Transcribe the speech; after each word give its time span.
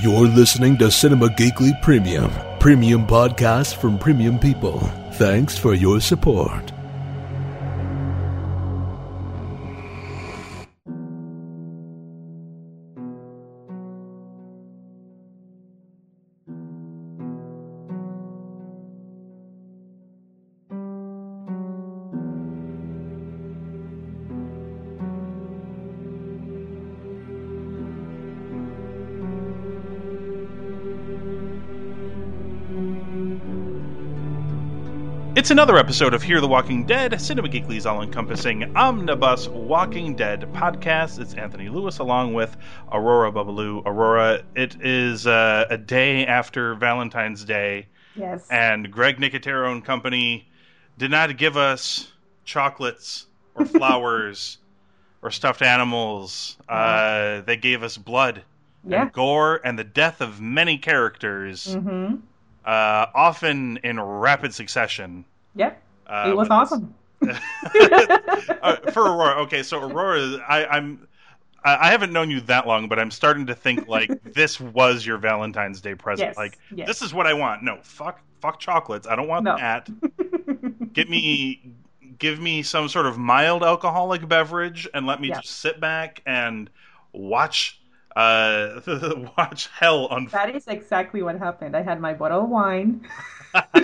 You're 0.00 0.28
listening 0.28 0.78
to 0.78 0.92
Cinema 0.92 1.26
Geekly 1.26 1.82
Premium, 1.82 2.30
premium 2.60 3.04
podcast 3.04 3.74
from 3.74 3.98
premium 3.98 4.38
people. 4.38 4.78
Thanks 5.14 5.58
for 5.58 5.74
your 5.74 6.00
support. 6.00 6.77
It's 35.48 35.52
another 35.52 35.78
episode 35.78 36.12
of 36.12 36.22
Hear 36.22 36.42
the 36.42 36.46
Walking 36.46 36.84
Dead, 36.84 37.18
Cinema 37.18 37.48
Geekly's 37.48 37.86
all 37.86 38.02
encompassing 38.02 38.76
omnibus 38.76 39.48
Walking 39.48 40.14
Dead 40.14 40.42
podcast. 40.52 41.18
It's 41.18 41.32
Anthony 41.32 41.70
Lewis 41.70 42.00
along 42.00 42.34
with 42.34 42.54
Aurora 42.92 43.32
Babalu. 43.32 43.82
Aurora, 43.86 44.42
it 44.54 44.76
is 44.82 45.26
uh, 45.26 45.64
a 45.70 45.78
day 45.78 46.26
after 46.26 46.74
Valentine's 46.74 47.46
Day, 47.46 47.86
Yes. 48.14 48.46
and 48.50 48.90
Greg 48.92 49.16
Nicotero 49.16 49.72
and 49.72 49.82
Company 49.82 50.46
did 50.98 51.10
not 51.10 51.34
give 51.38 51.56
us 51.56 52.12
chocolates 52.44 53.26
or 53.54 53.64
flowers 53.64 54.58
or 55.22 55.30
stuffed 55.30 55.62
animals. 55.62 56.58
Uh, 56.68 57.40
they 57.40 57.56
gave 57.56 57.82
us 57.82 57.96
blood 57.96 58.42
yeah. 58.86 59.00
and 59.00 59.12
gore 59.14 59.62
and 59.64 59.78
the 59.78 59.84
death 59.84 60.20
of 60.20 60.42
many 60.42 60.76
characters, 60.76 61.74
Mm-hmm. 61.74 62.16
uh, 62.66 63.06
often 63.14 63.78
in 63.78 63.98
rapid 63.98 64.52
succession. 64.52 65.24
Yep. 65.58 65.82
Uh, 66.06 66.26
it 66.30 66.36
was 66.36 66.48
awesome. 66.48 66.94
uh, 68.62 68.76
for 68.92 69.02
Aurora, 69.02 69.42
okay, 69.42 69.62
so 69.62 69.82
Aurora, 69.82 70.42
I, 70.48 70.66
I'm, 70.66 71.06
I 71.64 71.88
I 71.88 71.90
haven't 71.90 72.12
known 72.12 72.30
you 72.30 72.40
that 72.42 72.66
long, 72.66 72.88
but 72.88 72.98
I'm 72.98 73.10
starting 73.10 73.46
to 73.46 73.54
think 73.54 73.88
like 73.88 74.10
this 74.32 74.60
was 74.60 75.04
your 75.04 75.18
Valentine's 75.18 75.80
Day 75.80 75.94
present. 75.94 76.28
Yes, 76.30 76.36
Like 76.36 76.58
yes. 76.74 76.86
this 76.86 77.02
is 77.02 77.12
what 77.12 77.26
I 77.26 77.34
want. 77.34 77.62
No, 77.62 77.78
fuck, 77.82 78.20
fuck 78.40 78.58
chocolates. 78.60 79.06
I 79.06 79.16
don't 79.16 79.28
want 79.28 79.44
No. 79.44 79.56
that. 79.56 79.88
Get 80.92 81.10
me, 81.10 81.72
give 82.18 82.40
me 82.40 82.62
some 82.62 82.88
sort 82.88 83.06
of 83.06 83.18
mild 83.18 83.62
alcoholic 83.62 84.26
beverage, 84.28 84.88
and 84.94 85.06
let 85.06 85.20
me 85.20 85.28
Yeah. 85.28 85.40
just 85.40 85.58
sit 85.58 85.78
back 85.80 86.22
and 86.26 86.70
watch, 87.12 87.80
uh, 88.16 88.80
watch 89.36 89.68
hell 89.78 90.08
unfold. 90.10 90.30
that 90.30 90.54
is 90.54 90.66
exactly 90.68 91.22
what 91.22 91.38
happened. 91.38 91.76
I 91.76 91.82
had 91.82 92.00
my 92.00 92.14
bottle 92.14 92.42
of 92.44 92.48
wine. 92.48 93.06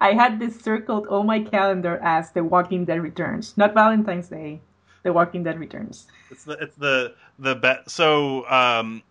I 0.00 0.12
had 0.12 0.38
this 0.38 0.60
circled 0.60 1.06
on 1.08 1.26
my 1.26 1.40
calendar 1.40 1.98
as 2.02 2.30
The 2.32 2.44
Walking 2.44 2.84
Dead 2.84 3.00
Returns, 3.02 3.56
not 3.56 3.74
Valentine's 3.74 4.28
Day. 4.28 4.60
The 5.02 5.12
Walking 5.12 5.42
Dead 5.44 5.58
Returns. 5.58 6.06
It's 6.30 6.44
the 6.44 6.54
it's 6.54 6.76
the 6.76 7.14
the 7.38 7.54
bet. 7.54 7.90
So 7.90 8.48
um, 8.50 9.02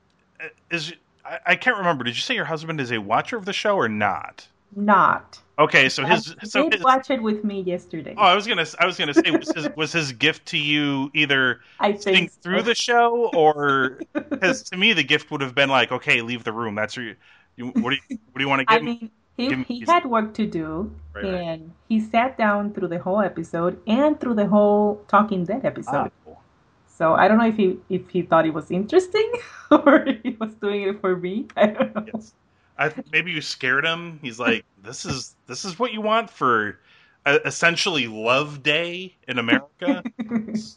is 0.71 0.93
I, 1.23 1.39
I 1.45 1.55
can't 1.55 1.77
remember. 1.77 2.03
Did 2.03 2.15
you 2.15 2.21
say 2.21 2.35
your 2.35 2.45
husband 2.45 2.81
is 2.81 2.91
a 2.91 2.99
watcher 2.99 3.37
of 3.37 3.45
the 3.45 3.53
show 3.53 3.75
or 3.75 3.87
not? 3.87 4.47
Not. 4.75 5.39
Okay, 5.59 5.87
so 5.87 6.03
his 6.03 6.35
he 6.41 6.47
so 6.47 6.63
did 6.63 6.79
his, 6.79 6.83
watch 6.83 7.11
it 7.11 7.21
with 7.21 7.43
me 7.43 7.61
yesterday. 7.61 8.15
oh, 8.17 8.23
I 8.23 8.33
was 8.33 8.47
gonna 8.47 8.65
I 8.79 8.87
was 8.87 8.97
gonna 8.97 9.13
say 9.13 9.29
was 9.29 9.51
his, 9.53 9.69
was 9.75 9.91
his 9.91 10.11
gift 10.11 10.47
to 10.47 10.57
you 10.57 11.11
either 11.13 11.61
I 11.79 11.93
sitting 11.95 12.27
think 12.27 12.31
through 12.31 12.63
the 12.63 12.73
show 12.73 13.29
or 13.35 13.99
because 14.13 14.63
to 14.63 14.77
me 14.77 14.93
the 14.93 15.03
gift 15.03 15.29
would 15.29 15.41
have 15.41 15.53
been 15.53 15.69
like 15.69 15.91
okay 15.91 16.21
leave 16.21 16.43
the 16.43 16.53
room 16.53 16.73
that's 16.73 16.97
your 16.97 17.13
you, 17.55 17.67
what 17.67 17.91
do 17.91 17.97
you 18.09 18.17
what 18.31 18.37
do 18.39 18.43
you 18.43 18.49
want 18.49 18.67
to 18.67 18.73
I 18.73 18.77
give 18.77 18.83
me? 18.85 18.99
mean, 19.37 19.65
he, 19.65 19.79
he 19.79 19.85
had 19.85 20.05
work 20.05 20.33
to 20.35 20.45
do, 20.45 20.93
Right, 21.13 21.23
right. 21.25 21.33
and 21.33 21.71
he 21.89 21.99
sat 21.99 22.37
down 22.37 22.73
through 22.73 22.89
the 22.89 22.99
whole 22.99 23.19
episode 23.21 23.79
and 23.87 24.19
through 24.19 24.35
the 24.35 24.45
whole 24.47 25.03
Talking 25.07 25.43
Dead 25.43 25.65
episode. 25.65 25.91
Ah, 25.95 26.09
cool. 26.23 26.41
So 26.87 27.13
I 27.13 27.27
don't 27.27 27.39
know 27.39 27.47
if 27.47 27.55
he 27.57 27.77
if 27.89 28.09
he 28.09 28.21
thought 28.21 28.45
it 28.45 28.53
was 28.53 28.69
interesting 28.69 29.31
or 29.71 30.05
he 30.23 30.37
was 30.39 30.53
doing 30.55 30.83
it 30.83 31.01
for 31.01 31.15
me. 31.15 31.47
I 31.57 31.65
don't 31.67 31.95
know. 31.95 32.05
Yes. 32.13 32.33
I, 32.77 32.91
maybe 33.11 33.31
you 33.31 33.41
scared 33.41 33.85
him. 33.85 34.19
He's 34.21 34.39
like, 34.39 34.65
"This 34.83 35.05
is 35.05 35.35
this 35.47 35.65
is 35.65 35.77
what 35.79 35.93
you 35.93 36.01
want 36.01 36.29
for 36.29 36.79
uh, 37.25 37.39
essentially 37.45 38.07
Love 38.07 38.61
Day 38.63 39.15
in 39.27 39.37
America. 39.39 40.03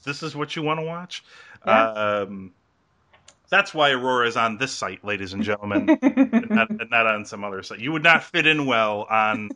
this 0.04 0.22
is 0.22 0.34
what 0.36 0.56
you 0.56 0.62
want 0.62 0.80
to 0.80 0.84
watch." 0.86 1.24
Yeah. 1.66 1.90
Um, 1.92 2.52
that's 3.48 3.72
why 3.74 3.90
Aurora 3.90 4.26
is 4.28 4.36
on 4.36 4.58
this 4.58 4.72
site, 4.72 5.04
ladies 5.04 5.32
and 5.32 5.42
gentlemen, 5.42 5.90
and 6.02 6.50
not, 6.50 6.70
and 6.70 6.90
not 6.90 7.06
on 7.06 7.24
some 7.24 7.44
other 7.44 7.62
site. 7.62 7.78
You 7.80 7.92
would 7.92 8.02
not 8.02 8.22
fit 8.24 8.46
in 8.46 8.66
well 8.66 9.06
on 9.10 9.50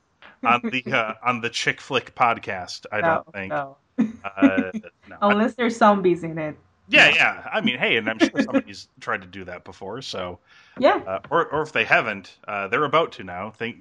on 0.45 0.61
the 0.65 0.85
uh, 0.93 1.15
on 1.25 1.41
the 1.41 1.51
chick 1.51 1.81
flick 1.81 2.15
podcast. 2.15 2.87
I 2.93 3.01
no, 3.01 3.07
don't 3.07 3.33
think. 3.33 3.51
no. 3.51 3.77
Uh, 4.25 4.71
no. 5.09 5.17
Unless 5.23 5.55
there's 5.55 5.77
zombies 5.77 6.25
in 6.25 6.39
it. 6.39 6.57
yeah, 6.89 7.13
yeah. 7.15 7.49
I 7.53 7.61
mean, 7.61 7.79
hey, 7.79 7.97
and 7.99 8.09
I'm 8.09 8.19
sure 8.19 8.43
somebody's 8.43 8.89
tried 9.01 9.21
to 9.23 9.29
do 9.29 9.45
that 9.45 9.65
before. 9.65 10.01
So, 10.03 10.39
Yeah. 10.79 10.97
uh, 11.07 11.19
or 11.31 11.47
or 11.49 11.63
if 11.63 11.73
they 11.73 11.85
haven't, 11.85 12.39
uh, 12.49 12.69
they're 12.69 12.85
about 12.85 13.13
to 13.13 13.25
now. 13.25 13.51
Thank 13.51 13.81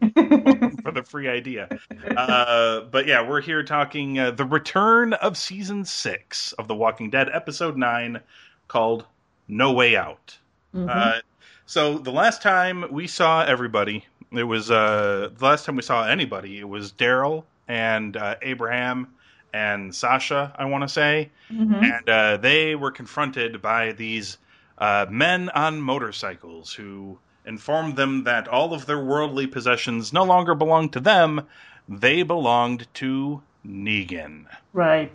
for 0.84 0.92
the 0.92 1.04
free 1.08 1.28
idea. 1.30 1.70
Uh, 2.18 2.82
but 2.82 3.08
yeah, 3.08 3.28
we're 3.28 3.42
here 3.42 3.64
talking 3.64 4.20
uh, 4.20 4.32
the 4.32 4.46
return 4.46 5.14
of 5.14 5.38
season 5.38 5.86
six 5.86 6.52
of 6.54 6.68
The 6.68 6.76
Walking 6.76 7.10
Dead, 7.10 7.30
episode 7.34 7.78
nine, 7.78 8.20
called 8.68 9.06
"No 9.50 9.74
Way 9.74 9.98
Out." 9.98 10.38
Mhm. 10.74 10.88
Uh, 10.90 11.22
so 11.66 11.98
the 11.98 12.12
last 12.12 12.42
time 12.42 12.86
we 12.92 13.08
saw 13.08 13.44
everybody, 13.44 14.06
it 14.32 14.44
was 14.44 14.72
uh, 14.72 15.30
the 15.36 15.46
last 15.46 15.66
time 15.66 15.76
we 15.76 15.82
saw 15.82 16.06
anybody. 16.06 16.60
It 16.60 16.70
was 16.70 16.92
Daryl 16.94 17.44
and 17.68 18.16
uh, 18.16 18.36
Abraham 18.42 19.08
and 19.52 19.94
Sasha. 19.94 20.54
I 20.58 20.66
want 20.66 20.84
to 20.84 20.88
say, 20.90 21.32
Mhm. 21.52 21.84
and 21.84 22.10
uh, 22.10 22.38
they 22.38 22.76
were 22.76 22.92
confronted 22.92 23.62
by 23.62 23.92
these 23.92 24.38
uh, 24.78 25.06
men 25.10 25.50
on 25.50 25.82
motorcycles 25.82 26.72
who 26.74 27.18
informed 27.46 27.96
them 27.96 28.24
that 28.26 28.48
all 28.48 28.74
of 28.74 28.86
their 28.86 29.00
worldly 29.04 29.48
possessions 29.48 30.14
no 30.14 30.24
longer 30.24 30.54
belonged 30.56 30.94
to 30.94 31.00
them; 31.00 31.42
they 31.90 32.22
belonged 32.24 32.88
to 32.94 33.42
Negan. 33.68 34.46
Right. 34.74 35.12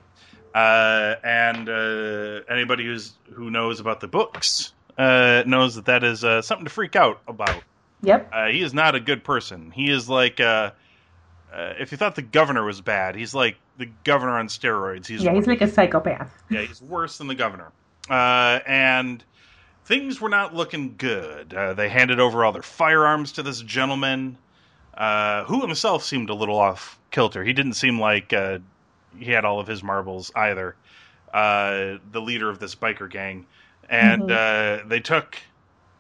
Uh, 0.54 1.16
and 1.24 1.68
uh, 1.68 2.40
anybody 2.48 2.84
who's 2.84 3.12
who 3.32 3.50
knows 3.50 3.80
about 3.80 4.00
the 4.00 4.06
books 4.06 4.72
uh, 4.96 5.42
knows 5.46 5.74
that 5.74 5.86
that 5.86 6.04
is 6.04 6.22
uh, 6.22 6.42
something 6.42 6.64
to 6.64 6.70
freak 6.70 6.94
out 6.94 7.20
about. 7.26 7.62
Yep. 8.02 8.30
Uh, 8.32 8.46
he 8.46 8.62
is 8.62 8.72
not 8.72 8.94
a 8.94 9.00
good 9.00 9.24
person. 9.24 9.70
He 9.72 9.90
is 9.90 10.08
like 10.08 10.38
uh, 10.38 10.70
uh, 11.52 11.74
if 11.78 11.92
you 11.92 11.98
thought 11.98 12.14
the 12.14 12.22
governor 12.22 12.64
was 12.64 12.80
bad, 12.80 13.14
he's 13.16 13.34
like 13.34 13.56
the 13.78 13.86
governor 14.04 14.38
on 14.38 14.48
steroids. 14.48 15.06
He's 15.06 15.22
yeah, 15.22 15.34
he's 15.34 15.46
like 15.46 15.60
a 15.60 15.68
psychopath. 15.68 16.32
yeah, 16.50 16.62
he's 16.62 16.82
worse 16.82 17.18
than 17.18 17.26
the 17.26 17.34
governor. 17.34 17.72
Uh, 18.08 18.60
and 18.66 19.24
things 19.84 20.20
were 20.20 20.28
not 20.28 20.54
looking 20.54 20.96
good. 20.96 21.54
Uh, 21.54 21.74
they 21.74 21.88
handed 21.88 22.20
over 22.20 22.44
all 22.44 22.52
their 22.52 22.62
firearms 22.62 23.32
to 23.32 23.42
this 23.42 23.60
gentleman, 23.60 24.36
uh, 24.94 25.44
who 25.44 25.60
himself 25.62 26.04
seemed 26.04 26.30
a 26.30 26.34
little 26.34 26.58
off 26.58 26.98
kilter. 27.10 27.44
He 27.44 27.52
didn't 27.52 27.74
seem 27.74 28.00
like 28.00 28.32
uh, 28.32 28.58
he 29.18 29.30
had 29.30 29.44
all 29.44 29.60
of 29.60 29.66
his 29.66 29.82
marbles 29.82 30.30
either. 30.34 30.76
Uh, 31.32 31.98
the 32.12 32.20
leader 32.20 32.48
of 32.48 32.58
this 32.58 32.74
biker 32.74 33.10
gang, 33.10 33.46
and 33.90 34.30
uh, 34.30 34.80
they 34.86 35.00
took 35.00 35.36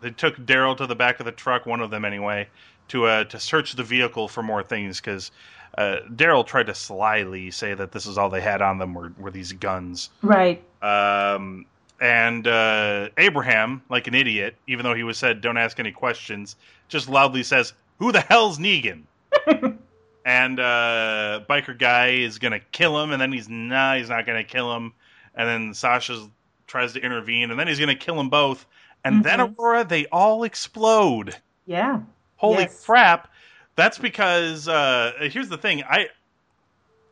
they 0.00 0.10
took 0.10 0.36
Daryl 0.36 0.76
to 0.76 0.86
the 0.86 0.94
back 0.94 1.18
of 1.18 1.26
the 1.26 1.32
truck, 1.32 1.66
one 1.66 1.80
of 1.80 1.90
them 1.90 2.04
anyway, 2.04 2.48
to 2.88 3.06
uh, 3.06 3.24
to 3.24 3.40
search 3.40 3.72
the 3.72 3.84
vehicle 3.84 4.28
for 4.28 4.42
more 4.42 4.62
things 4.62 5.00
because. 5.00 5.30
Uh, 5.76 5.96
Daryl 6.14 6.46
tried 6.46 6.68
to 6.68 6.72
slyly 6.72 7.50
say 7.50 7.74
that 7.74 7.90
this 7.90 8.06
is 8.06 8.16
all 8.16 8.30
they 8.30 8.40
had 8.40 8.62
on 8.62 8.78
them 8.78 8.94
were, 8.94 9.12
were 9.18 9.32
these 9.32 9.52
guns. 9.52 10.08
Right. 10.22 10.62
Um, 10.80 11.66
and 12.00 12.46
uh, 12.46 13.08
Abraham, 13.16 13.82
like 13.88 14.06
an 14.06 14.14
idiot, 14.14 14.56
even 14.66 14.84
though 14.84 14.94
he 14.94 15.02
was 15.02 15.18
said, 15.18 15.40
"Don't 15.40 15.56
ask 15.56 15.80
any 15.80 15.90
questions," 15.90 16.56
just 16.88 17.08
loudly 17.08 17.42
says, 17.42 17.72
"Who 17.98 18.12
the 18.12 18.20
hell's 18.20 18.58
Negan?" 18.58 19.02
and 20.24 20.58
uh, 20.60 21.40
biker 21.48 21.76
guy 21.78 22.08
is 22.10 22.38
gonna 22.38 22.60
kill 22.60 23.00
him, 23.02 23.12
and 23.12 23.20
then 23.20 23.32
he's 23.32 23.48
nah, 23.48 23.96
he's 23.96 24.08
not 24.08 24.26
gonna 24.26 24.44
kill 24.44 24.74
him, 24.74 24.92
and 25.34 25.48
then 25.48 25.74
Sasha 25.74 26.28
tries 26.66 26.92
to 26.94 27.00
intervene, 27.00 27.50
and 27.50 27.58
then 27.58 27.68
he's 27.68 27.80
gonna 27.80 27.94
kill 27.94 28.16
them 28.16 28.30
both, 28.30 28.66
and 29.04 29.24
then 29.24 29.38
Mhm. 29.40 29.54
Aurora, 29.58 29.84
they 29.84 30.06
all 30.06 30.44
explode. 30.44 31.36
Yeah. 31.66 32.00
Holy 32.36 32.64
Yes. 32.64 32.84
crap! 32.84 33.28
That's 33.76 33.98
because 33.98 34.68
uh, 34.68 35.12
here's 35.20 35.48
the 35.48 35.58
thing. 35.58 35.82
I 35.84 36.08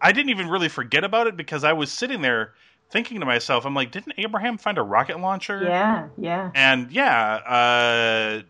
I 0.00 0.12
didn't 0.12 0.30
even 0.30 0.48
really 0.48 0.68
forget 0.68 1.04
about 1.04 1.26
it 1.26 1.36
because 1.36 1.64
I 1.64 1.72
was 1.72 1.92
sitting 1.92 2.22
there 2.22 2.54
thinking 2.90 3.20
to 3.20 3.26
myself, 3.26 3.64
I'm 3.64 3.74
like, 3.74 3.90
didn't 3.90 4.14
Abraham 4.18 4.58
find 4.58 4.78
a 4.78 4.82
rocket 4.82 5.18
launcher? 5.20 5.62
Yeah. 5.64 6.08
Yeah. 6.18 6.50
And 6.54 6.90
yeah, 6.90 7.34
uh, 7.36 8.42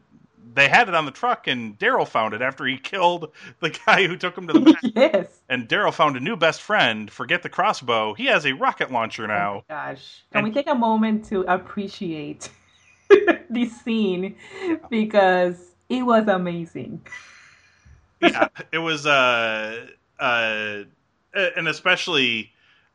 they 0.55 0.69
had 0.69 0.89
it 0.89 0.95
on 0.95 1.05
the 1.07 1.11
truck, 1.11 1.47
and 1.47 1.79
Daryl 1.79 2.07
found 2.07 2.35
it 2.35 2.43
after 2.43 2.65
he 2.67 2.77
killed 2.77 3.33
the 3.61 3.71
guy 3.71 4.07
who 4.07 4.17
took 4.17 4.37
him 4.37 4.47
to 4.49 4.53
the 4.53 4.61
back. 4.73 4.83
yes. 4.95 5.27
and 5.49 5.69
Daryl 5.69 5.93
found 5.93 6.17
a 6.17 6.21
new 6.21 6.37
best 6.37 6.63
friend. 6.63 7.11
Forget 7.11 7.43
the 7.43 7.49
crossbow. 7.49 8.15
He 8.15 8.27
has 8.27 8.45
a 8.47 8.53
rocket 8.53 8.91
launcher 8.93 9.27
now. 9.27 9.65
Oh 9.69 9.75
my 9.75 9.75
gosh. 9.93 10.23
Can 10.33 10.45
And- 10.45 10.49
we 10.49 10.53
take 10.55 10.69
a 10.69 10.75
moment 10.75 11.25
to 11.27 11.41
appreciate 11.43 12.51
this 13.51 13.81
scene 13.83 14.37
because 14.91 15.75
it 15.89 16.03
was 16.03 16.29
amazing. 16.29 17.01
yeah, 18.21 18.49
it 18.73 18.79
was 18.79 19.07
uh 19.07 19.87
uh 20.21 20.83
and 21.35 21.67
especially 21.67 22.52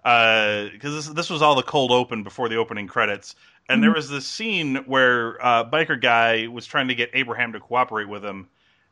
because 0.07 0.93
this 0.93 1.07
this 1.07 1.29
was 1.29 1.41
all 1.41 1.55
the 1.55 1.63
cold 1.63 1.91
open 1.91 2.23
before 2.23 2.47
the 2.47 2.55
opening 2.55 2.87
credits, 2.87 3.35
and 3.67 3.83
there 3.83 3.93
was 3.93 4.09
this 4.09 4.25
scene 4.25 4.75
where 4.85 5.43
uh, 5.45 5.69
biker 5.69 5.99
guy 6.01 6.47
was 6.47 6.65
trying 6.65 6.87
to 6.87 6.95
get 6.95 7.09
Abraham 7.13 7.51
to 7.53 7.59
cooperate 7.59 8.07
with 8.07 8.23
him, 8.23 8.47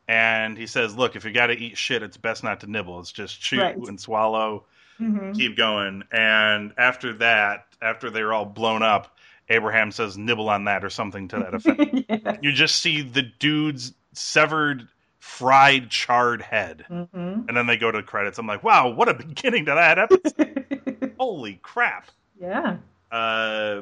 and 0.09 0.57
he 0.57 0.67
says, 0.67 0.93
"Look, 0.95 1.15
if 1.15 1.23
you 1.23 1.31
got 1.31 1.47
to 1.47 1.53
eat 1.57 1.77
shit, 1.77 2.03
it's 2.03 2.17
best 2.17 2.43
not 2.43 2.59
to 2.61 2.67
nibble. 2.67 2.99
It's 2.99 3.13
just 3.13 3.39
chew 3.39 3.59
Right. 3.59 3.77
and 3.77 3.99
swallow, 3.99 4.65
hmm 4.97 5.31
keep 5.33 5.55
going." 5.55 6.03
And 6.11 6.73
after 6.77 7.13
that, 7.19 7.67
after 7.81 8.09
they're 8.09 8.33
all 8.33 8.45
blown 8.45 8.83
up, 8.83 9.15
Abraham 9.47 9.91
says, 9.91 10.17
"Nibble 10.17 10.49
on 10.49 10.65
that" 10.65 10.83
or 10.83 10.89
something 10.89 11.29
to 11.29 11.37
that 11.37 11.53
effect. 11.53 11.79
yeah. 12.09 12.37
you 12.41 12.51
just 12.51 12.75
see 12.81 13.01
the 13.03 13.21
dude's 13.21 13.93
severed, 14.11 14.87
fried, 15.19 15.89
charred 15.89 16.41
head 16.41 16.85
hmm 16.89 17.03
and 17.47 17.55
then 17.55 17.67
they 17.67 17.77
go 17.77 17.91
to 17.91 17.99
the 17.99 18.03
credits. 18.03 18.39
I'm 18.39 18.47
like, 18.47 18.63
wow, 18.63 18.89
what 18.89 19.07
a 19.07 19.13
beginning 19.27 19.65
to 19.65 19.75
that 19.75 19.99
episode! 19.99 20.65
Holy 21.17 21.59
crap! 21.61 22.09
yeah. 22.39 22.77
Uh, 23.11 23.81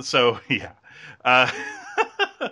so 0.00 0.38
yeah. 0.48 0.72
Uh, 1.24 1.50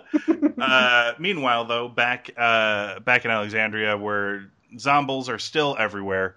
uh, 0.61 1.13
meanwhile, 1.19 1.65
though, 1.65 1.87
back 1.87 2.29
uh, 2.37 2.99
back 2.99 3.25
in 3.25 3.31
Alexandria, 3.31 3.97
where 3.97 4.49
zombies 4.77 5.29
are 5.29 5.39
still 5.39 5.75
everywhere, 5.79 6.35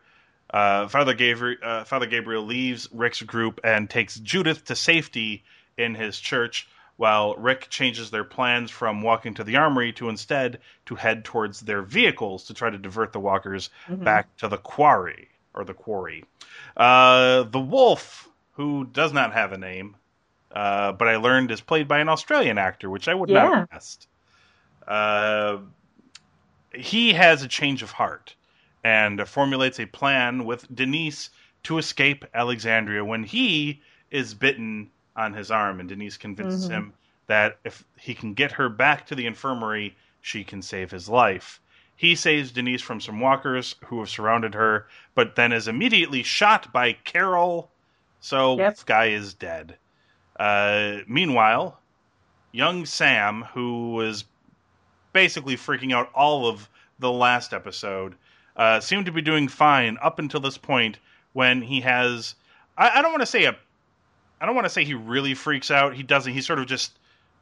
uh, 0.50 0.88
Father 0.88 1.14
Gabriel 1.14 1.58
uh, 1.62 1.84
Father 1.84 2.06
Gabriel 2.06 2.44
leaves 2.44 2.88
Rick's 2.92 3.22
group 3.22 3.60
and 3.64 3.88
takes 3.90 4.16
Judith 4.20 4.64
to 4.66 4.76
safety 4.76 5.44
in 5.76 5.94
his 5.94 6.18
church. 6.18 6.68
While 6.96 7.34
Rick 7.36 7.68
changes 7.70 8.10
their 8.10 8.24
plans 8.24 8.70
from 8.70 9.00
walking 9.00 9.32
to 9.34 9.44
the 9.44 9.56
armory 9.56 9.90
to 9.94 10.10
instead 10.10 10.60
to 10.84 10.94
head 10.96 11.24
towards 11.24 11.60
their 11.60 11.80
vehicles 11.80 12.44
to 12.44 12.54
try 12.54 12.68
to 12.68 12.76
divert 12.76 13.14
the 13.14 13.20
walkers 13.20 13.70
Mhm. 13.88 14.04
back 14.04 14.36
to 14.36 14.48
the 14.48 14.58
quarry 14.58 15.28
or 15.60 15.64
the 15.64 15.74
quarry. 15.74 16.24
Uh, 16.76 17.42
the 17.44 17.60
wolf, 17.60 18.28
who 18.52 18.86
does 18.86 19.12
not 19.12 19.32
have 19.32 19.52
a 19.52 19.58
name, 19.58 19.96
uh, 20.52 20.92
but 20.92 21.08
I 21.08 21.16
learned 21.16 21.50
is 21.50 21.60
played 21.60 21.86
by 21.86 21.98
an 22.00 22.08
Australian 22.08 22.58
actor, 22.58 22.90
which 22.90 23.08
I 23.08 23.14
would 23.14 23.28
not 23.28 23.54
have 23.54 23.70
guessed. 23.70 24.08
Uh, 24.86 25.58
he 26.74 27.12
has 27.12 27.42
a 27.42 27.48
change 27.48 27.82
of 27.82 27.92
heart 27.92 28.34
and 28.82 29.28
formulates 29.28 29.78
a 29.78 29.86
plan 29.86 30.44
with 30.44 30.74
Denise 30.74 31.30
to 31.64 31.78
escape 31.78 32.24
Alexandria 32.32 33.04
when 33.04 33.24
he 33.24 33.82
is 34.10 34.34
bitten 34.34 34.90
on 35.14 35.34
his 35.34 35.50
arm, 35.50 35.80
and 35.80 35.88
Denise 35.88 36.16
convinces 36.16 36.66
Mhm. 36.66 36.70
him 36.70 36.92
that 37.26 37.58
if 37.64 37.84
he 37.98 38.14
can 38.14 38.34
get 38.34 38.52
her 38.52 38.68
back 38.68 39.06
to 39.06 39.14
the 39.14 39.26
infirmary, 39.26 39.96
she 40.22 40.42
can 40.42 40.62
save 40.62 40.90
his 40.90 41.08
life. 41.08 41.60
He 42.00 42.14
saves 42.14 42.50
Denise 42.50 42.81
from 42.81 42.99
some 42.99 43.20
walkers 43.20 43.76
who 43.85 43.99
have 43.99 44.08
surrounded 44.08 44.55
her, 44.55 44.87
but 45.14 45.37
then 45.37 45.52
is 45.52 45.69
immediately 45.69 46.23
shot 46.23 46.73
by 46.73 46.94
Carol. 46.94 47.70
So 48.20 48.56
Yep. 48.56 48.75
this 48.75 48.85
guy 48.85 49.08
is 49.08 49.35
dead. 49.35 49.76
Uh, 50.38 51.00
meanwhile, 51.06 51.79
young 52.52 52.87
Sam, 52.87 53.43
who 53.52 53.93
was 53.93 54.25
basically 55.12 55.58
freaking 55.58 55.93
out 55.93 56.11
all 56.14 56.47
of 56.47 56.70
the 56.99 57.12
last 57.12 57.52
episode, 57.52 58.14
uh, 58.56 58.81
seemed 58.81 59.05
to 59.05 59.12
be 59.12 59.20
doing 59.20 59.46
fine 59.46 59.99
up 60.00 60.19
until 60.19 60.41
this 60.41 60.56
point 60.56 60.99
when 61.35 61.61
he 61.61 61.82
has. 61.82 62.35
I, 62.79 62.99
I 63.00 63.03
don't 63.03 63.12
want 63.12 63.20
to 63.20 63.26
say 63.26 63.44
a. 63.44 63.55
I 64.41 64.46
don't 64.46 64.55
want 64.55 64.64
to 64.64 64.70
say 64.70 64.85
he 64.85 64.94
really 64.94 65.35
freaks 65.35 65.70
out. 65.70 65.94
He 65.94 66.03
doesn't. 66.03 66.32
He 66.32 66.41
sort 66.41 66.61
of 66.61 66.67
just 66.67 66.99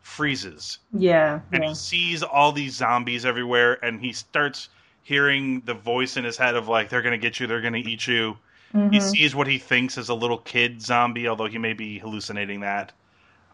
freezes 0.08 0.78
Yeah. 0.93 1.40
and 1.52 1.62
yeah. 1.62 1.69
he 1.69 1.75
sees 1.75 2.22
all 2.22 2.50
these 2.50 2.75
zombies 2.75 3.26
everywhere 3.26 3.78
and 3.84 4.00
he 4.00 4.12
starts 4.12 4.70
hearing 5.02 5.60
the 5.66 5.75
voice 5.75 6.16
in 6.16 6.25
his 6.25 6.37
head 6.37 6.56
of 6.56 6.66
like 6.66 6.88
they're 6.88 7.02
going 7.02 7.19
to 7.19 7.25
get 7.25 7.38
you 7.38 7.46
they're 7.46 7.60
going 7.60 7.75
to 7.75 7.88
eat 7.90 8.06
you 8.06 8.37
he 8.72 8.78
Mhm. 8.99 9.02
sees 9.02 9.34
what 9.34 9.46
he 9.46 9.58
thinks 9.58 9.96
is 9.99 10.08
a 10.08 10.14
little 10.14 10.38
kid 10.38 10.81
zombie 10.82 11.28
although 11.28 11.46
he 11.46 11.58
may 11.58 11.72
be 11.72 11.99
hallucinating 11.99 12.60
that 12.60 12.93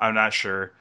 i'm 0.00 0.14
not 0.14 0.32
sure 0.32 0.72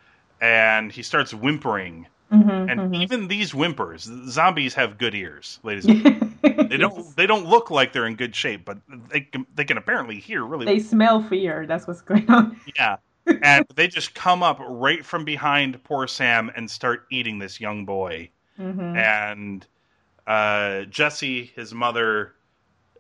and 0.41 0.91
he 0.91 1.01
starts 1.03 1.33
whimpering 1.33 2.07
Mhm, 2.31 2.71
and 2.71 2.79
mhm. 2.79 3.01
even 3.01 3.27
these 3.27 3.51
whimpers 3.51 4.09
zombies 4.29 4.73
have 4.75 4.97
good 4.97 5.13
ears 5.15 5.59
ladies 5.63 5.85
and 5.85 6.01
gentlemen. 6.03 6.37
they 6.69 6.77
don't 6.77 7.15
they 7.15 7.27
don't 7.27 7.45
look 7.47 7.69
like 7.71 7.93
they're 7.93 8.07
in 8.07 8.15
good 8.15 8.35
shape 8.35 8.63
but 8.65 8.77
they 9.09 9.21
can 9.21 9.45
they 9.55 9.65
can 9.65 9.77
apparently 9.77 10.19
hear 10.19 10.43
really 10.43 10.65
They 10.65 10.79
smell 10.79 11.21
fear. 11.21 11.65
That's 11.67 11.87
what's 11.87 12.01
going 12.01 12.29
on. 12.29 12.59
yeah. 12.75 12.97
And 13.41 13.65
they 13.75 13.87
just 13.87 14.15
come 14.15 14.43
up 14.43 14.59
right 14.59 15.05
from 15.05 15.25
behind 15.25 15.83
poor 15.83 16.07
Sam 16.07 16.51
and 16.55 16.69
start 16.69 17.05
eating 17.11 17.39
this 17.39 17.59
young 17.59 17.85
boy. 17.85 18.29
hmm 18.57 18.95
And 18.95 19.65
uh, 20.27 20.83
Jesse, 20.83 21.51
his 21.55 21.73
mother, 21.73 22.33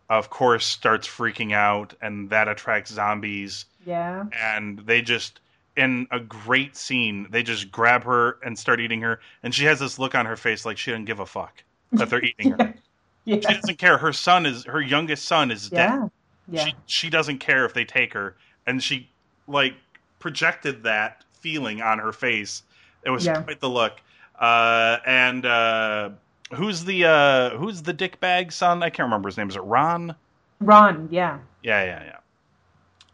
of 0.09 0.29
course, 0.29 0.65
starts 0.65 1.07
freaking 1.07 1.53
out, 1.53 1.93
and 2.01 2.29
that 2.29 2.47
attracts 2.47 2.91
zombies. 2.91 3.65
Yeah. 3.85 4.25
And 4.33 4.79
they 4.79 5.01
just, 5.01 5.39
in 5.75 6.07
a 6.11 6.19
great 6.19 6.75
scene, 6.75 7.27
they 7.29 7.43
just 7.43 7.71
grab 7.71 8.03
her 8.03 8.37
and 8.43 8.57
start 8.57 8.79
eating 8.79 9.01
her. 9.01 9.19
And 9.43 9.53
she 9.53 9.65
has 9.65 9.79
this 9.79 9.99
look 9.99 10.15
on 10.15 10.25
her 10.25 10.37
face 10.37 10.65
like 10.65 10.77
she 10.77 10.91
doesn't 10.91 11.05
give 11.05 11.19
a 11.19 11.25
fuck 11.25 11.63
that 11.93 12.09
they're 12.09 12.23
eating 12.23 12.51
her. 12.51 12.73
Yeah. 13.25 13.35
She 13.35 13.53
doesn't 13.53 13.77
care. 13.77 13.97
Her 13.97 14.11
son 14.11 14.45
is, 14.45 14.65
her 14.65 14.81
youngest 14.81 15.23
son 15.23 15.49
is 15.49 15.69
dead. 15.69 15.91
Yeah. 15.91 16.07
Yeah. 16.47 16.65
She 16.65 16.75
she 16.85 17.09
doesn't 17.09 17.39
care 17.39 17.65
if 17.65 17.73
they 17.73 17.85
take 17.85 18.13
her, 18.13 18.35
and 18.67 18.83
she 18.83 19.09
like 19.47 19.75
projected 20.23 20.83
that 20.83 21.23
feeling 21.33 21.81
on 21.81 21.99
her 21.99 22.13
face. 22.13 22.63
It 23.05 23.09
was 23.09 23.25
Yeah. 23.25 23.41
quite 23.41 23.59
the 23.59 23.69
look. 23.69 23.99
Uh, 24.39 24.97
and 25.05 25.45
uh, 25.45 26.09
who's 26.53 26.85
the 26.85 27.05
uh, 27.05 27.49
who's 27.57 27.81
the 27.83 27.93
dickbag 27.93 28.53
son? 28.53 28.81
I 28.81 28.89
can't 28.89 29.05
remember 29.07 29.27
his 29.27 29.37
name. 29.37 29.49
Is 29.49 29.57
it 29.57 29.61
Ron? 29.63 30.15
Ron. 30.61 31.09
Yeah. 31.11 31.39
Yeah, 31.61 31.83
yeah, 31.83 32.03
yeah. 32.05 32.17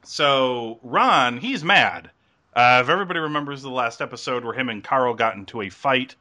So 0.04 0.80
Ron, 0.84 1.38
he's 1.38 1.64
mad. 1.64 2.12
Uh, 2.56 2.80
if 2.84 2.90
everybody 2.90 3.20
remembers 3.20 3.62
the 3.64 3.70
last 3.70 4.02
episode 4.02 4.44
where 4.44 4.54
him 4.54 4.70
and 4.70 4.84
Carl 4.84 5.14
got 5.16 5.36
into 5.36 5.62
a 5.62 5.70
fight, 5.70 6.16